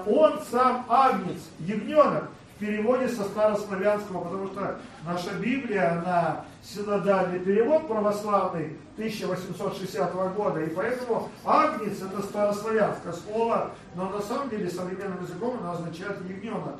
[0.06, 2.30] он сам агнец, ягненок
[2.62, 11.30] переводе со старославянского, потому что наша Библия, она синодальный перевод православный 1860 года, и поэтому
[11.43, 16.80] агнец это старославянское слово, но на самом деле современным языком оно означает ягненок.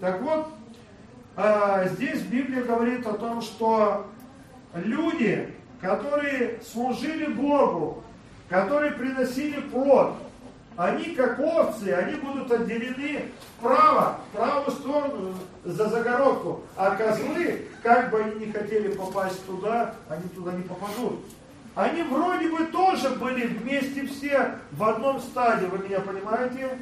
[0.00, 0.48] Так вот,
[1.36, 4.06] а, здесь Библия говорит о том, что
[4.74, 8.02] люди, которые служили Богу,
[8.48, 10.14] которые приносили плод,
[10.78, 13.24] они как овцы, они будут отделены
[13.58, 16.62] вправо, в правую сторону за загородку.
[16.76, 21.24] А козлы, как бы они не хотели попасть туда, они туда не попадут.
[21.74, 26.78] Они вроде бы тоже были вместе все в одном стаде, вы меня понимаете?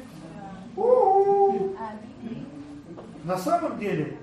[0.75, 1.75] У-у-у.
[3.23, 4.15] На самом деле,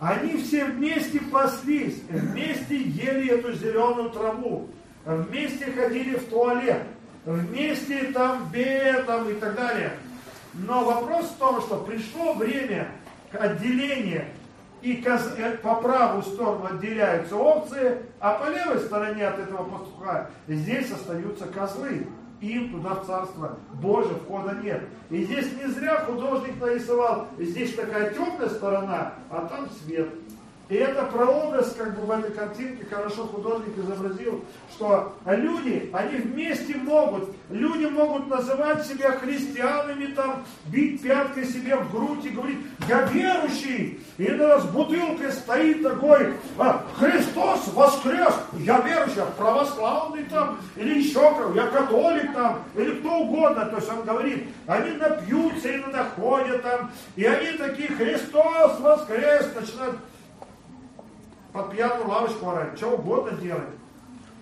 [0.00, 4.68] они все вместе паслись, вместе ели эту зеленую траву,
[5.04, 6.84] вместе ходили в туалет
[7.28, 9.92] вместе там бедом и так далее.
[10.54, 12.88] Но вопрос в том, что пришло время
[13.32, 14.28] отделения,
[14.80, 20.90] и э, по правую сторону отделяются овцы, а по левой стороне от этого пастуха здесь
[20.90, 22.06] остаются козлы.
[22.40, 24.82] Им туда в Царство Божие входа нет.
[25.10, 30.08] И здесь не зря художник нарисовал, здесь такая темная сторона, а там свет.
[30.68, 36.76] И это прообраз, как бы в этой картинке хорошо художник изобразил, что люди, они вместе
[36.76, 43.00] могут, люди могут называть себя христианами, там, бить пяткой себе в грудь и говорить, я
[43.04, 50.98] верующий, и на с бутылкой стоит такой, а, Христос воскрес, я верующий, православный там, или
[50.98, 56.04] еще как, я католик там, или кто угодно, то есть он говорит, они напьются, иногда
[56.14, 59.96] ходят там, и они такие, Христос воскрес, начинают
[61.58, 63.74] под пьяную лавочку орать, что угодно делать.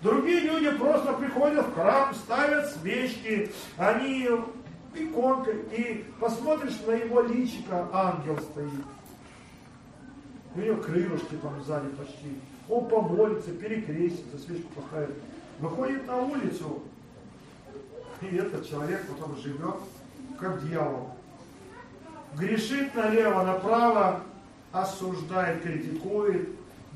[0.03, 4.29] Другие люди просто приходят в храм, ставят свечки, они
[4.95, 8.85] иконка, и посмотришь на его личико, ангел стоит.
[10.55, 12.39] У него крылышки там сзади почти.
[12.69, 15.17] Он помолится, перекрестится, свечку поставит.
[15.59, 16.83] Выходит на улицу,
[18.21, 19.77] и этот человек потом живет
[20.39, 21.13] как дьявол.
[22.37, 24.21] Грешит налево, направо,
[24.73, 26.51] осуждает, критикует,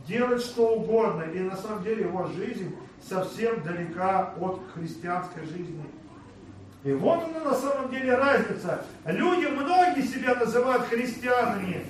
[0.06, 2.74] делать что угодно, и на самом деле его жизнь
[3.08, 5.84] совсем далека от христианской жизни.
[6.84, 8.84] И вот она на самом деле разница.
[9.04, 11.84] Люди, многие себя называют христианами,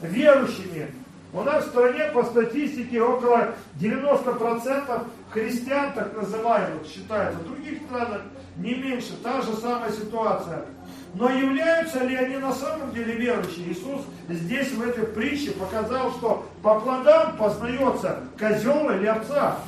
[0.00, 0.88] верующими,
[1.34, 7.38] У нас в стране по статистике около 90% христиан, так называемых, считается.
[7.38, 8.20] В других странах
[8.56, 10.66] не меньше, та же самая ситуация.
[11.14, 13.72] Но являются ли они на самом деле верующие?
[13.72, 19.58] Иисус здесь в этой притче показал, что по плодам познается козел или овца.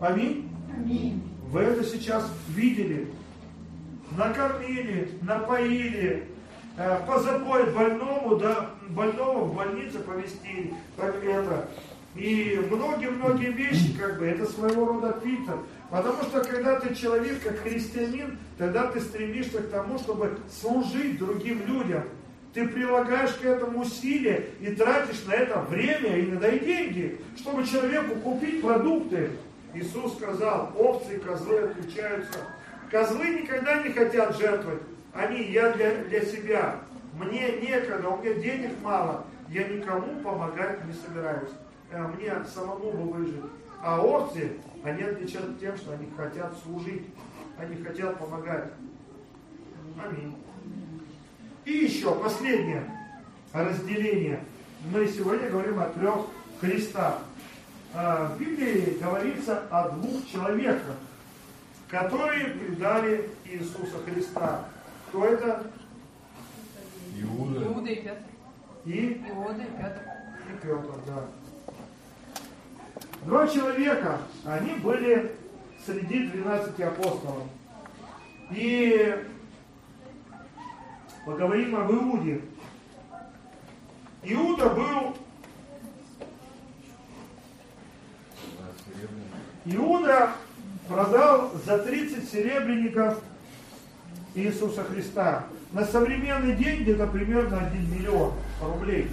[0.00, 0.48] Аминь?
[0.72, 1.22] Аминь.
[1.50, 3.08] Вы это сейчас видели.
[4.16, 6.28] Накормили, напоили,
[6.76, 11.68] э, позаботить больному, да, больного в больнице повезти, так это.
[12.14, 15.58] И многие-многие вещи, как бы, это своего рода питер.
[15.94, 21.64] Потому что когда ты человек, как христианин, тогда ты стремишься к тому, чтобы служить другим
[21.68, 22.02] людям.
[22.52, 28.16] Ты прилагаешь к этому усилия и тратишь на это время, иногда и деньги, чтобы человеку
[28.16, 29.30] купить продукты.
[29.72, 32.40] Иисус сказал, овцы и козлы отличаются.
[32.90, 34.82] Козлы никогда не хотят жертвовать.
[35.12, 36.80] Они, я для, для себя.
[37.12, 39.24] Мне некогда, у меня денег мало.
[39.48, 41.50] Я никому помогать не собираюсь.
[41.92, 43.42] Э, мне самому бы выжить.
[43.80, 44.50] А овцы,
[44.84, 47.06] они отличаются тем, что они хотят служить.
[47.58, 48.70] Они хотят помогать.
[50.04, 50.36] Аминь.
[51.64, 52.84] И еще последнее
[53.52, 54.44] разделение.
[54.92, 56.26] Мы сегодня говорим о трех
[56.60, 57.20] Христах.
[57.94, 60.96] А, в Библии говорится о двух человеках,
[61.88, 64.66] которые предали Иисуса Христа.
[65.08, 65.66] Кто это?
[67.16, 67.64] Иуда.
[67.64, 68.22] Иуда и Петр.
[68.84, 69.24] И?
[69.30, 70.02] Иуда и Петр.
[70.50, 71.24] И Петр, да.
[73.24, 75.32] Два человека, они были
[75.86, 77.44] среди 12 апостолов.
[78.50, 79.16] И
[81.24, 82.42] поговорим об Иуде.
[84.22, 85.16] Иуда был
[89.64, 90.32] Иуда
[90.86, 93.22] продал за 30 серебряников
[94.34, 95.46] Иисуса Христа.
[95.72, 99.10] На современные деньги это примерно 1 миллион рублей.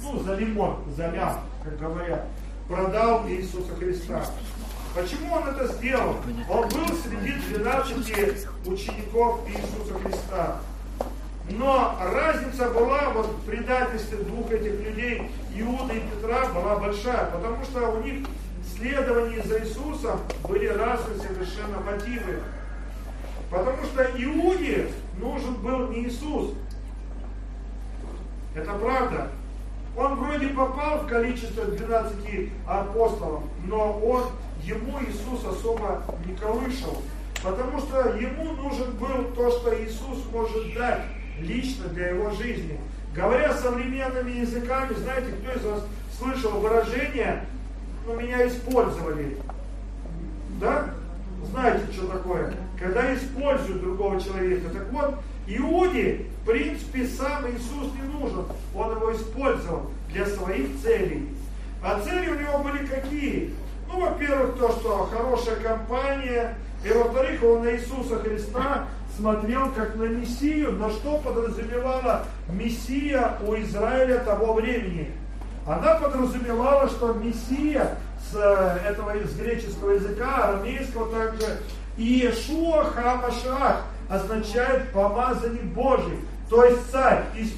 [0.00, 2.26] Ну, за лимон, за лям, как говорят.
[2.72, 4.24] Продал Иисуса Христа.
[4.94, 6.16] Почему он это сделал?
[6.48, 7.98] Он был среди 12
[8.64, 10.56] учеников Иисуса Христа.
[11.50, 17.62] Но разница была вот в предательстве двух этих людей, Иуда и Петра, была большая, потому
[17.62, 18.26] что у них
[18.74, 22.42] следовании за Иисусом были разные совершенно мотивы.
[23.50, 26.52] Потому что Иуде нужен был не Иисус.
[28.54, 29.28] Это правда.
[29.96, 34.24] Он вроде попал в количество 12 апостолов, но он,
[34.62, 37.02] ему Иисус особо не колышал.
[37.42, 41.02] Потому что ему нужен был то, что Иисус может дать
[41.40, 42.78] лично для его жизни.
[43.14, 45.84] Говоря современными языками, знаете, кто из вас
[46.18, 47.44] слышал выражение
[48.06, 49.36] ну, меня использовали.
[50.60, 50.90] Да?
[51.50, 52.54] Знаете, что такое?
[52.78, 54.70] Когда используют другого человека.
[54.70, 55.14] Так вот,
[55.46, 58.44] Иуде, в принципе, сам Иисус не нужен.
[58.74, 61.28] Он его использовал для своих целей.
[61.82, 63.54] А цели у него были какие?
[63.88, 68.86] Ну, во-первых, то, что хорошая компания, и во-вторых, он на Иисуса Христа
[69.16, 75.10] смотрел как на Мессию, но что подразумевала Мессия у Израиля того времени?
[75.66, 77.96] она подразумевала, что Мессия
[78.30, 81.58] с э, этого из греческого языка, арамейского также,
[81.96, 87.52] Иешуа Хамашах означает помазанник Божий, то есть царь из,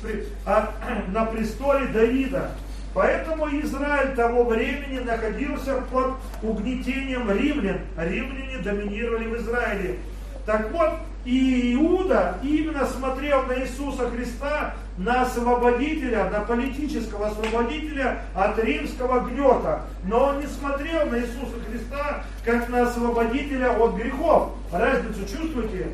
[0.46, 0.70] а,
[1.12, 2.50] на престоле Давида.
[2.94, 7.80] Поэтому Израиль того времени находился под угнетением римлян.
[7.96, 9.98] Римляне доминировали в Израиле.
[10.46, 10.90] Так вот,
[11.24, 19.82] и Иуда именно смотрел на Иисуса Христа, на освободителя, на политического освободителя от римского гнета.
[20.04, 24.50] Но он не смотрел на Иисуса Христа, как на освободителя от грехов.
[24.70, 25.88] Разницу чувствуете?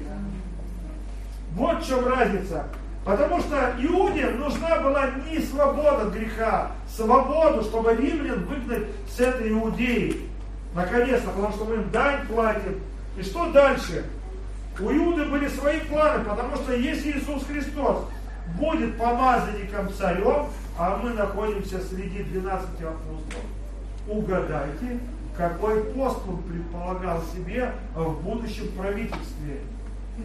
[1.55, 2.67] Вот в чем разница.
[3.05, 9.51] Потому что Иуде нужна была не свобода от греха, свободу, чтобы римлян выгнать с этой
[9.51, 10.29] Иудеи.
[10.75, 12.81] Наконец-то, потому что мы им дань платим.
[13.17, 14.05] И что дальше?
[14.79, 18.05] У Иуды были свои планы, потому что если Иисус Христос
[18.59, 20.47] будет помазанником царем,
[20.79, 23.45] а мы находимся среди 12 апостолов,
[24.09, 25.01] угадайте,
[25.37, 29.61] какой пост он предполагал себе в будущем правительстве.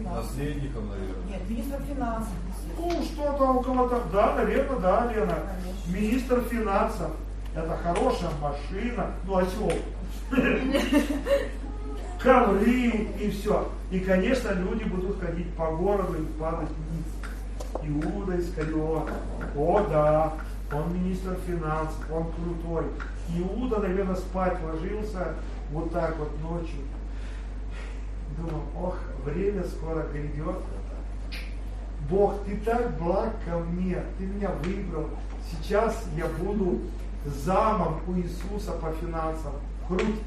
[0.04, 1.26] Наследником, наверное.
[1.28, 2.32] Нет, министр финансов.
[2.78, 4.02] Ну, что-то около того.
[4.12, 5.38] Да, наверное, да, Лена.
[5.62, 5.96] Конечно.
[5.96, 7.10] Министр финансов.
[7.54, 9.10] Это хорошая машина.
[9.24, 9.72] Ну, осел.
[12.26, 13.68] ковры и все.
[13.90, 17.06] И, конечно, люди будут ходить по городу и падать вниз.
[17.82, 19.10] Иуда Искариот,
[19.56, 20.32] о да,
[20.72, 22.86] он министр финансов, он крутой.
[23.36, 25.34] Иуда, наверное, спать ложился
[25.70, 26.80] вот так вот ночью.
[28.36, 30.56] Думал, ох, время скоро грядет.
[32.08, 35.10] Бог, ты так благ ко мне, ты меня выбрал.
[35.50, 36.80] Сейчас я буду
[37.24, 39.52] замом у Иисуса по финансам.
[39.88, 40.20] Круть.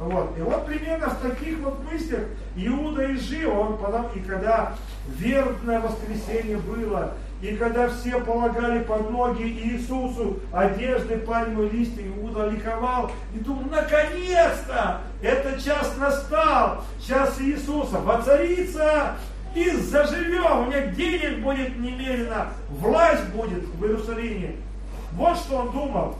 [0.00, 0.36] Вот.
[0.38, 2.22] И вот примерно в таких вот мыслях
[2.56, 3.52] Иуда и жил.
[3.52, 4.74] Он потом, и когда
[5.06, 7.12] верное воскресенье было,
[7.42, 15.00] и когда все полагали под ноги Иисусу одежды пальмовые листья, Иуда ликовал и думал, наконец-то
[15.20, 19.16] этот час настал, час Иисуса воцарится
[19.56, 24.54] и заживем, у меня денег будет немерено, власть будет в Иерусалиме.
[25.14, 26.14] Вот что он думал.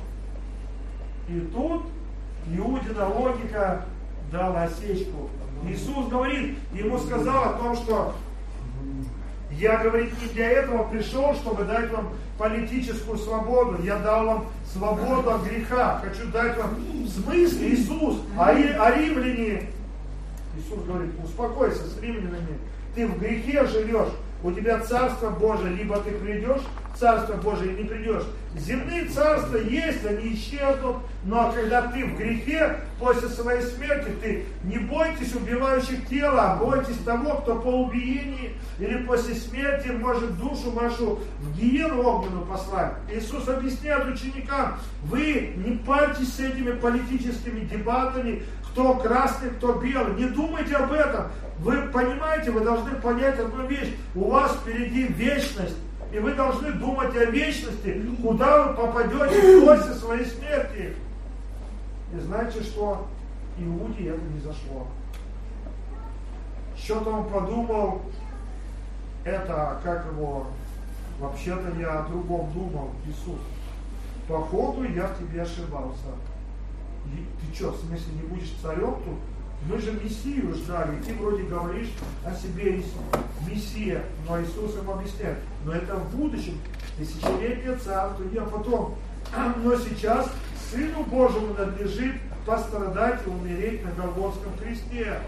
[1.29, 1.85] И тут
[2.53, 3.85] Иудина логика
[4.33, 5.31] дала осечку.
[5.69, 8.15] Иисус говорит, ему сказал о том, что
[9.63, 13.81] я, говорит, не для этого пришел, чтобы дать вам политическую свободу.
[13.85, 16.03] Я дал вам свободу от греха.
[16.05, 19.71] Хочу дать вам в смысле Иисус, а, а римляне.
[20.57, 22.59] Иисус говорит, успокойся с римлянами.
[22.97, 24.13] Ты в грехе живешь,
[24.43, 26.63] у тебя Царство Божие, либо ты придешь
[26.99, 28.25] Царство Божие не придешь.
[28.55, 34.79] Земные царства есть, они исчезнут, но когда ты в грехе, после своей смерти, ты не
[34.79, 41.21] бойтесь убивающих тела, а бойтесь того, кто по убиении или после смерти может душу вашу
[41.41, 42.93] в гиену огненную послать.
[43.11, 48.43] Иисус объясняет ученикам, вы не парьтесь с этими политическими дебатами,
[48.73, 50.15] кто красный, кто белый.
[50.15, 51.27] Не думайте об этом.
[51.59, 53.95] Вы понимаете, вы должны понять одну вещь.
[54.15, 55.77] У вас впереди вечность.
[56.11, 60.95] И вы должны думать о вечности, куда вы попадете после своей смерти.
[62.13, 63.07] И знаете что?
[63.59, 64.87] Иуде это не зашло.
[66.77, 68.03] Что-то он подумал,
[69.25, 70.47] это, как его,
[71.21, 73.41] вообще-то я о другом думал, Иисус.
[74.29, 76.09] Походу я в тебе ошибался.
[77.05, 79.19] Ты что, в смысле не будешь царем тут?
[79.69, 81.91] Мы же Мессию ждали, ты вроде говоришь
[82.25, 82.83] о себе
[83.49, 85.39] Мессия, но Иисус им объясняет.
[85.65, 86.59] Но это в будущем,
[86.99, 88.97] тысячелетие царство, а потом.
[89.63, 90.29] Но сейчас
[90.71, 95.21] Сыну Божьему надлежит пострадать и умереть на Голгофском кресте.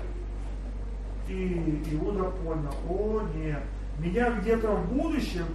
[1.29, 3.63] И Иуда понял, о нет,
[3.99, 5.47] меня где-то в будущем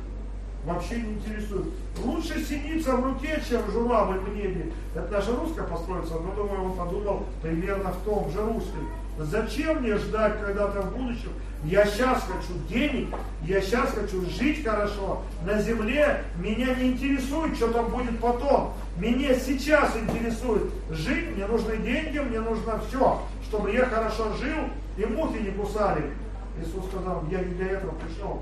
[0.66, 1.68] вообще не интересует.
[2.04, 4.72] Лучше синица в руке, чем журавль в небе.
[4.96, 8.82] Это наша русская пословица, но думаю, он подумал примерно в том же русле.
[9.18, 11.32] Зачем мне ждать когда-то в будущем?
[11.66, 15.24] Я сейчас хочу денег, я сейчас хочу жить хорошо.
[15.46, 18.74] На земле меня не интересует, что там будет потом.
[18.98, 25.06] Меня сейчас интересует жить, мне нужны деньги, мне нужно все, чтобы я хорошо жил и
[25.06, 26.14] мухи не кусали.
[26.58, 28.42] Иисус сказал, я не для этого пришел.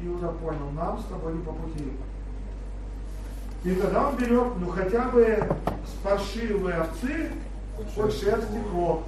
[0.00, 1.92] Иуда понял, нам с тобой не по пути.
[3.64, 5.44] И тогда он берет, ну хотя бы
[5.84, 7.30] с овцы,
[7.94, 9.00] хоть шерсть и кровь,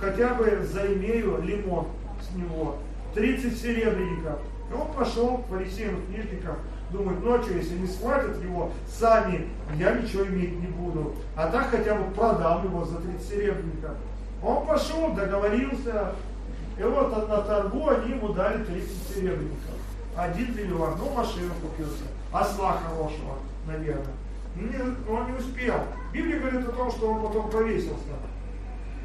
[0.00, 1.88] хотя бы займею лимон
[2.20, 2.76] с него,
[3.14, 4.38] 30 серебряников.
[4.70, 6.56] И он пошел к фарисеям, книжникам,
[6.92, 11.16] думает, ну а если не схватят его сами, я ничего иметь не буду.
[11.34, 13.96] А так хотя бы продам его за 30 серебряников.
[14.44, 16.12] Он пошел, договорился,
[16.78, 19.79] и вот на торгу они ему дали 30 серебряников
[20.22, 24.14] один миллион, ну машину купился, осла хорошего, наверное.
[24.56, 24.76] Не,
[25.10, 25.76] он не успел.
[26.12, 28.16] Библия говорит о том, что он потом повесился.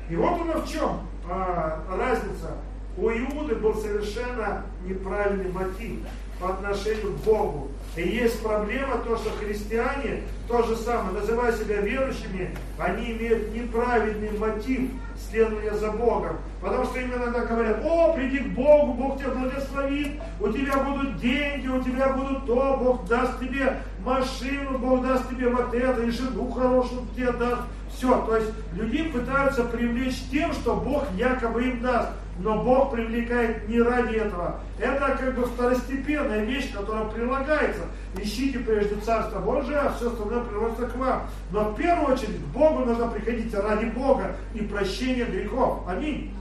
[0.09, 2.57] И вот она в чем а, разница.
[2.97, 5.99] У Иуды был совершенно неправильный мотив
[6.39, 7.71] по отношению к Богу.
[7.95, 14.37] И есть проблема то, что христиане то же самое, называя себя верующими, они имеют неправильный
[14.37, 14.91] мотив
[15.29, 16.37] следования за Богом.
[16.61, 21.17] Потому что именно иногда говорят, о, приди к Богу, Бог тебя благословит, у тебя будут
[21.17, 26.09] деньги, у тебя будут то, Бог даст тебе машину, Бог даст тебе вот это, и
[26.09, 27.61] жену хорошую тебе даст.
[27.95, 32.09] Все, то есть люди пытаются привлечь тем, что Бог якобы им даст.
[32.37, 34.59] Но Бог привлекает не ради этого.
[34.77, 37.83] Это как бы второстепенная вещь, которая прилагается.
[38.17, 41.27] Ищите прежде Царство Божие, а все остальное приводится к вам.
[41.51, 45.87] Но в первую очередь к Богу нужно приходить ради Бога и прощения грехов.
[45.87, 46.33] Аминь.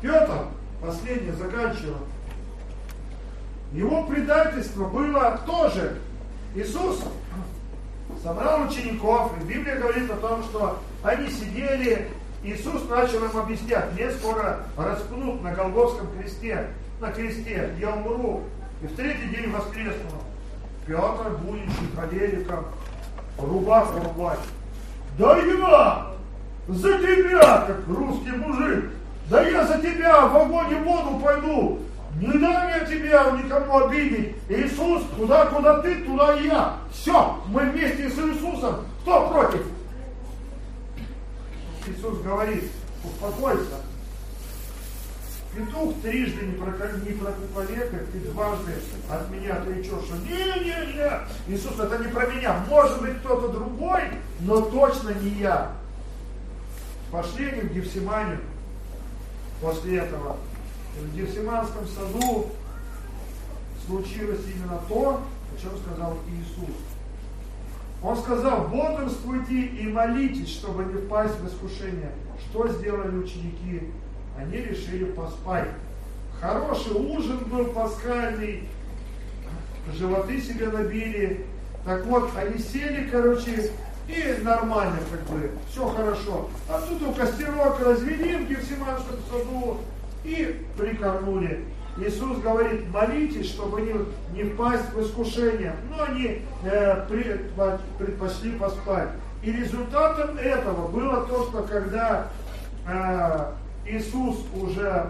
[0.00, 0.46] Петр,
[0.80, 1.98] последний, заканчивал.
[3.72, 5.98] Его предательство было тоже.
[6.54, 7.02] Иисус
[8.22, 12.08] собрал учеников, и Библия говорит о том, что они сидели
[12.42, 16.68] Иисус начал им объяснять, мне скоро распнут на Голгофском кресте,
[17.00, 18.44] на кресте, я умру,
[18.80, 20.22] и в третий день воскресну.
[20.86, 22.64] Петр, будучи холериком,
[23.38, 24.38] рубаху рубать.
[25.18, 26.06] Да я
[26.68, 28.90] за тебя, как русский мужик,
[29.28, 31.80] да я за тебя в огонь и воду пойду.
[32.20, 34.36] Не дам я тебя никому обидеть.
[34.48, 36.74] Иисус, куда, куда ты, туда и я.
[36.90, 38.76] Все, мы вместе с Иисусом.
[39.02, 39.66] Кто против?
[41.88, 42.70] Иисус говорит,
[43.04, 43.80] успокойся.
[45.54, 48.72] Петух трижды не, проколек, не проповедует, ты дважды
[49.10, 54.02] от меня отречешь, что не-не-не, Иисус, это не про меня, может быть кто-то другой,
[54.40, 55.72] но точно не я.
[57.10, 58.40] Пошли они в Гефсиманию
[59.60, 60.36] после этого.
[61.00, 62.50] В Гефсиманском саду
[63.86, 66.74] случилось именно то, о чем сказал Иисус.
[68.02, 72.12] Он сказал, бодрствуйте и молитесь, чтобы не впасть в искушение.
[72.48, 73.90] Что сделали ученики?
[74.38, 75.68] Они решили поспать.
[76.40, 78.68] Хороший ужин был пасхальный,
[79.92, 81.44] животы себе набили.
[81.84, 83.72] Так вот, они сели, короче,
[84.06, 86.48] и нормально как бы, все хорошо.
[86.68, 89.78] А тут у костерок развели в Гефсиманском саду
[90.24, 91.64] и прикорнули.
[92.00, 93.94] Иисус говорит, молитесь, чтобы не,
[94.34, 95.74] не впасть в искушение.
[95.90, 97.06] Но они э,
[97.98, 99.08] предпочли поспать.
[99.42, 102.28] И результатом этого было то, что когда
[102.86, 103.52] э,
[103.86, 105.06] Иисус уже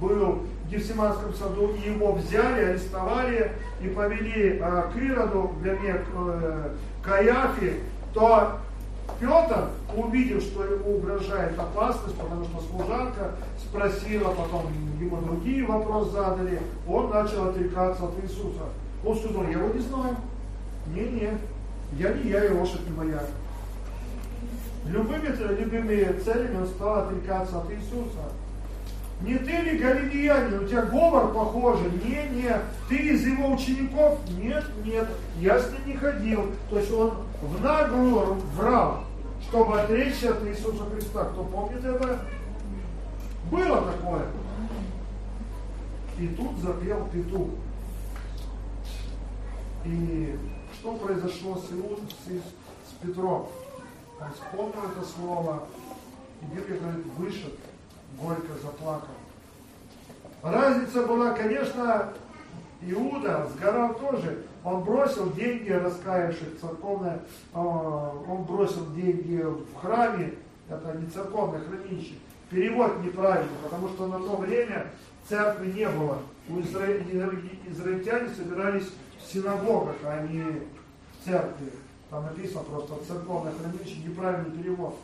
[0.00, 6.70] был в Гефсиманском саду, его взяли, арестовали и повели э, к Ироду, вернее, к э,
[7.02, 7.74] Каяфе,
[8.12, 8.58] то
[9.20, 14.66] Петр, увидев, что ему угрожает опасность, потому что служанка спросила, потом
[15.00, 18.62] ему другие вопросы задали, он начал отрекаться от Иисуса.
[19.04, 20.16] Он сказал, я его не знаю.
[20.94, 21.38] Не-не,
[21.92, 23.22] я не я, и лошадь не моя.
[24.86, 28.32] Любыми, любыми целями он стал отрекаться от Иисуса.
[29.20, 31.90] Не ты ли галилеянин, у тебя говор похожий?
[32.04, 32.56] Не, не.
[32.88, 34.20] Ты из его учеников?
[34.40, 35.08] Нет, нет.
[35.40, 36.46] Я с ним не ходил.
[36.70, 39.07] То есть он в наглую врал
[39.48, 41.24] чтобы отречься от Иисуса Христа.
[41.24, 42.20] Кто помнит это?
[43.50, 44.26] Было такое.
[46.18, 47.48] И тут запел петух.
[49.84, 50.38] И
[50.74, 53.48] что произошло с, Иуд, с, с Петром?
[54.20, 55.62] Он вспомнил это слово,
[56.42, 57.50] и Библия говорит, вышел,
[58.20, 59.08] горько заплакал.
[60.42, 62.12] Разница была, конечно,
[62.80, 64.44] Иуда сгорал тоже.
[64.64, 67.20] Он бросил деньги, раскаявшись церковное,
[67.52, 70.34] а, он бросил деньги в храме,
[70.68, 72.14] это не церковное хранилище.
[72.50, 74.86] Перевод неправильный, потому что на то время
[75.28, 76.18] церкви не было.
[76.48, 76.86] У изра...
[77.70, 81.72] израильтяне собирались в синагогах, а не в церкви.
[82.10, 84.96] Там написано просто церковное хранилище, неправильный перевод.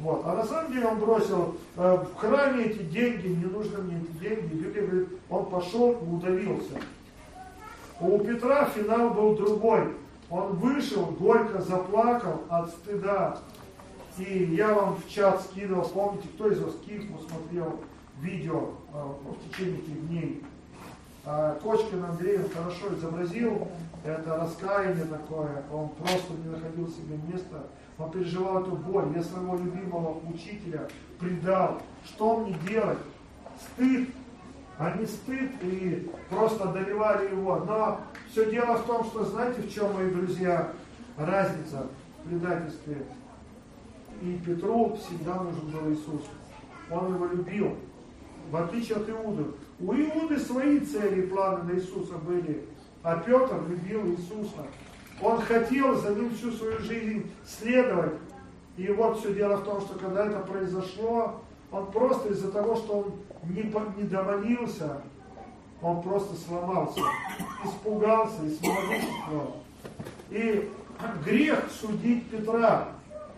[0.00, 0.22] Вот.
[0.24, 4.10] А на самом деле он бросил э, в храме эти деньги, не нужны мне эти
[4.22, 4.54] деньги.
[4.54, 6.74] Библия говорит, он пошел и удавился.
[8.02, 9.94] У Петра финал был другой.
[10.28, 13.38] Он вышел, горько заплакал от стыда.
[14.18, 17.80] И я вам в чат скидывал, помните, кто из вас Киев посмотрел
[18.20, 20.42] видео э, в течение этих дней.
[21.24, 23.68] А, Кочкин Андрей хорошо изобразил
[24.04, 29.56] это раскаяние такое, он просто не находил себе места, он переживал эту боль, я своего
[29.56, 30.88] любимого учителя
[31.20, 32.98] предал, что мне делать?
[33.60, 34.08] Стыд
[34.78, 37.56] а не стыд и просто одолевали его.
[37.56, 38.00] Но
[38.30, 40.72] все дело в том, что знаете, в чем, мои друзья,
[41.16, 41.86] разница
[42.24, 43.04] в предательстве.
[44.22, 46.22] И Петру всегда нужен был Иисус.
[46.90, 47.76] Он его любил.
[48.50, 49.46] В отличие от Иуды.
[49.80, 52.64] У Иуды свои цели и планы на Иисуса были.
[53.02, 54.66] А Петр любил Иисуса.
[55.20, 58.14] Он хотел за ним всю свою жизнь следовать.
[58.76, 62.98] И вот все дело в том, что когда это произошло, он просто из-за того, что
[62.98, 63.12] он
[63.42, 63.62] не,
[63.96, 65.02] не домолился,
[65.80, 67.00] он просто сломался,
[67.64, 69.56] испугался и смолодушествовал.
[70.30, 70.70] И
[71.24, 72.88] грех судить Петра,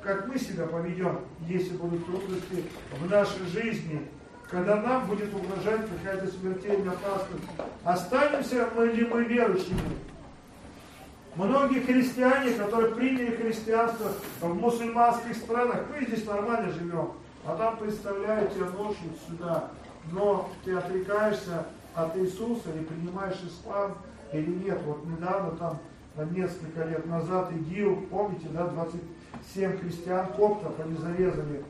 [0.03, 2.65] как мы себя поведем, если будут трудности
[3.01, 4.07] в нашей жизни,
[4.51, 7.45] когда нам будет угрожать какая-то смертельная опасность.
[7.83, 9.81] Останемся мы ли мы верующими?
[11.35, 17.13] Многие христиане, которые приняли христианство в мусульманских странах, мы здесь нормально живем,
[17.45, 19.71] а там представляют тебя ночью сюда,
[20.11, 23.97] но ты отрекаешься от Иисуса и принимаешь ислам
[24.33, 24.81] или нет.
[24.85, 25.81] Вот недавно там
[26.33, 31.65] несколько лет назад ИГИЛ, помните, да, 27 христиан коптов они зарезали,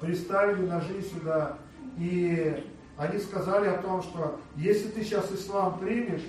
[0.00, 1.58] приставили ножи сюда,
[1.98, 2.64] и
[2.96, 6.24] они сказали о том, что если ты сейчас ислам примешь,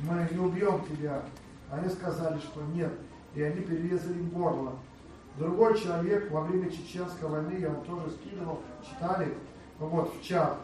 [0.00, 1.22] мы не убьем тебя.
[1.70, 2.92] Они сказали, что нет,
[3.34, 4.72] и они перерезали горло.
[5.36, 9.34] Другой человек во время Чеченской войны, я вам тоже скидывал, читали,
[9.78, 10.56] вот в чат.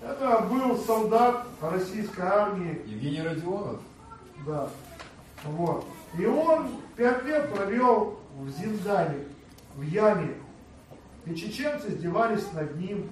[0.00, 2.82] Это был солдат российской армии.
[2.86, 3.80] Евгений Родионов?
[4.46, 4.68] Да.
[5.44, 5.84] Вот.
[6.18, 9.24] И он пять лет провел в Зиндане,
[9.76, 10.34] в яме.
[11.24, 13.10] И чеченцы издевались над ним.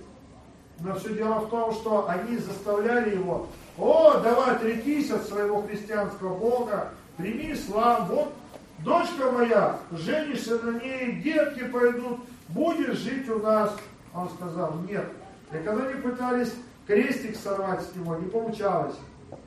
[0.80, 3.46] Но все дело в том, что они заставляли его,
[3.78, 8.32] о, давай отрекись от своего христианского бога, прими ислам, вот
[8.78, 13.76] дочка моя, женишься на ней, детки пойдут, будешь жить у нас.
[14.14, 15.06] Он сказал, нет.
[15.52, 16.54] И когда они пытались
[16.86, 18.96] крестик сорвать с него, не получалось.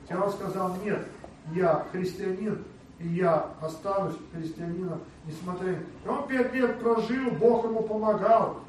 [0.08, 1.06] И он сказал, нет,
[1.52, 2.64] я христианин,
[2.98, 5.72] и я останусь христианином, несмотря...
[5.72, 8.60] И он пять лет прожил, Бог ему помогал.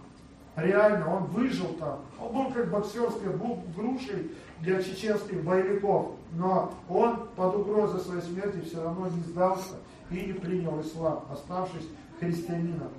[0.55, 1.99] Реально, он выжил там.
[2.19, 3.29] Он был как боксерской
[3.75, 4.31] грушей
[4.61, 6.11] для чеченских боевиков.
[6.33, 9.75] Но он под угрозой своей смерти все равно не сдался
[10.09, 11.87] и не принял ислам, оставшись
[12.19, 12.89] христианином.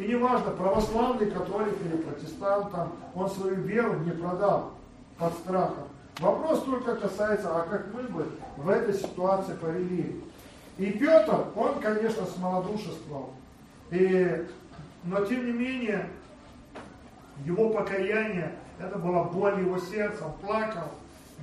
[0.00, 4.70] И неважно, православный католик или протестант, там, он свою веру не продал
[5.18, 5.88] под страхом.
[6.20, 8.26] Вопрос только касается, а как мы бы
[8.56, 10.24] в этой ситуации повели.
[10.78, 13.34] И Петр, он, конечно, смолодушествовал.
[13.90, 14.46] И,
[15.04, 16.08] но тем не менее,
[17.44, 20.88] его покаяние, это была боль его сердца, он плакал.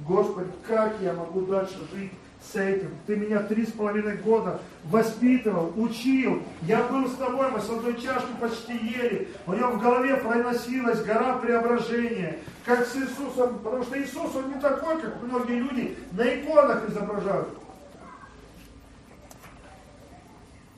[0.04, 2.12] Господи, как я могу дальше жить
[2.52, 2.90] с этим?
[3.06, 6.44] Ты меня три с половиной года воспитывал, учил.
[6.62, 9.30] Я был с тобой, мы с одной чашки почти ели.
[9.46, 12.40] У него в голове проносилась гора преображения.
[12.66, 17.50] Как с Иисусом, потому что Иисус, он не такой, как многие люди на иконах изображают.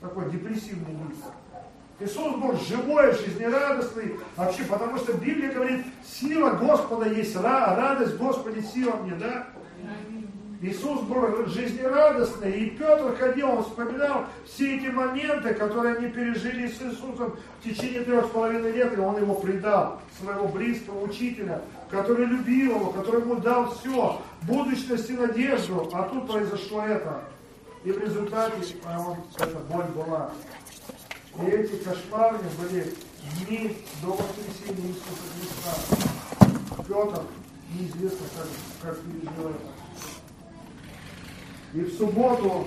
[0.00, 1.24] Такой депрессивный лист.
[2.00, 8.96] Иисус был живой, жизнерадостный, вообще, потому что Библия говорит, сила Господа есть, радость Господи, сила
[8.96, 9.48] мне, да?
[10.62, 16.82] Иисус был жизнерадостный, и Петр ходил, он вспоминал все эти моменты, которые они пережили с
[16.82, 22.26] Иисусом в течение трех с половиной лет, и он его предал, своего близкого учителя, который
[22.26, 27.22] любил его, который ему дал все, будущность и надежду, а тут произошло это.
[27.82, 30.30] И в результате он, эта боль была.
[31.40, 32.94] И эти кошмарные были
[33.48, 36.82] дни до воскресения Иисуса Христа.
[36.86, 37.22] Петр
[37.74, 38.46] неизвестно, как,
[38.82, 39.79] как пережил это.
[41.72, 42.66] И в субботу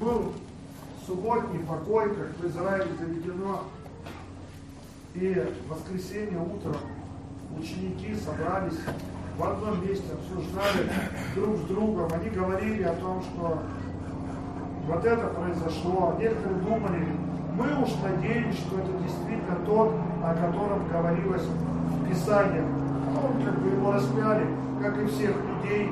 [0.00, 0.32] был
[1.06, 3.64] субботний покой, как в Израиле заведено.
[5.14, 5.34] И
[5.66, 6.76] в воскресенье утром
[7.58, 8.78] ученики собрались
[9.36, 10.90] в одном месте, обсуждали
[11.34, 12.10] друг с другом.
[12.12, 13.62] Они говорили о том, что
[14.86, 16.16] вот это произошло.
[16.18, 17.06] Некоторые думали,
[17.56, 22.64] мы уж надеялись, что это действительно тот, о котором говорилось в Писаниях.
[23.22, 24.46] Он как бы его распяли,
[24.80, 25.90] как и всех людей,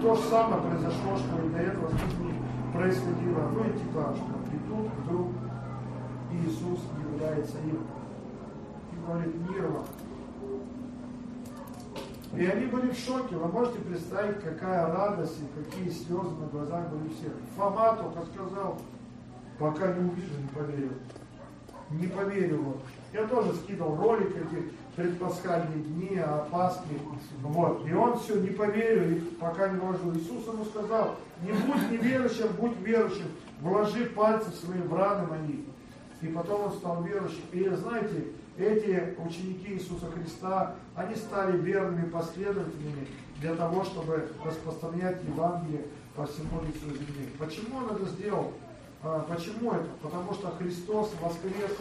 [0.00, 2.34] то же самое произошло, что и до этого с людьми
[2.72, 3.50] происходило.
[3.52, 5.28] Ну и типа, что придут, вдруг
[6.32, 6.80] Иисус
[7.12, 7.80] является им.
[8.92, 9.84] И говорит, мир вам.
[12.34, 13.36] И они были в шоке.
[13.36, 17.32] Вы можете представить, какая радость и какие слезы на глазах были всех.
[17.56, 18.78] Фома только сказал,
[19.58, 20.92] пока не увижу, не поверю.
[21.90, 22.62] Не поверю.
[22.62, 22.80] Вот.
[23.12, 26.98] Я тоже скидывал ролик эти предпасхальные дни, о Пасхе.
[27.42, 27.86] Вот.
[27.86, 30.12] И он все, не поверил, и пока не вложил.
[30.12, 33.26] Иисус ему сказал, не будь неверующим, будь верующим,
[33.60, 35.64] вложи пальцы свои в раны мои.
[36.22, 37.42] И потом он стал верующим.
[37.52, 38.26] И знаете,
[38.58, 43.06] эти ученики Иисуса Христа, они стали верными последователями
[43.40, 47.30] для того, чтобы распространять Евангелие по всему лицу земли.
[47.38, 48.52] Почему он это сделал?
[49.02, 49.88] А, почему это?
[50.02, 51.74] Потому что Христос воскрес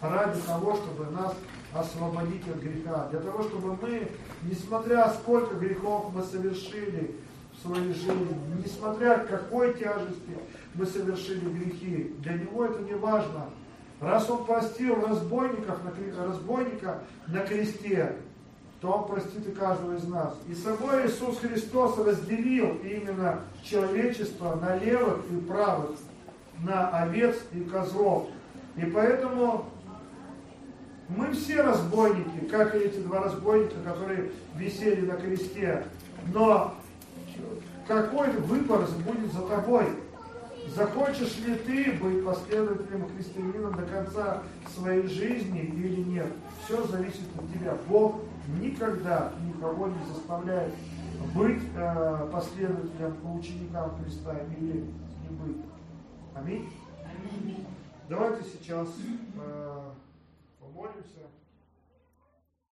[0.00, 1.34] ради того, чтобы нас
[1.78, 3.08] освободить от греха.
[3.10, 4.08] Для того, чтобы мы,
[4.42, 7.14] несмотря сколько грехов мы совершили
[7.52, 10.38] в своей жизни, несмотря какой тяжести
[10.74, 13.46] мы совершили грехи, для Него это не важно.
[14.00, 15.78] Раз Он простил разбойников,
[16.18, 18.16] разбойника на кресте,
[18.80, 20.34] то Он простит и каждого из нас.
[20.48, 25.92] И собой Иисус Христос разделил именно человечество на левых и правых,
[26.62, 28.28] на овец и козлов.
[28.76, 29.64] И поэтому
[31.08, 35.84] мы все разбойники, как и эти два разбойника, которые висели на кресте.
[36.32, 36.74] Но
[37.86, 39.86] какой выбор будет за тобой?
[40.74, 44.42] Захочешь ли ты быть последователем христианином до конца
[44.74, 46.26] своей жизни или нет?
[46.64, 47.76] Все зависит от тебя.
[47.88, 48.16] Бог
[48.60, 50.72] никогда никого не заставляет
[51.34, 54.84] быть э, последователем, ученикам Христа или
[55.22, 55.64] не быть.
[56.34, 56.68] Аминь.
[57.42, 57.66] Аминь.
[58.08, 58.88] Давайте сейчас
[59.38, 59.85] э,
[60.76, 61.35] warn himself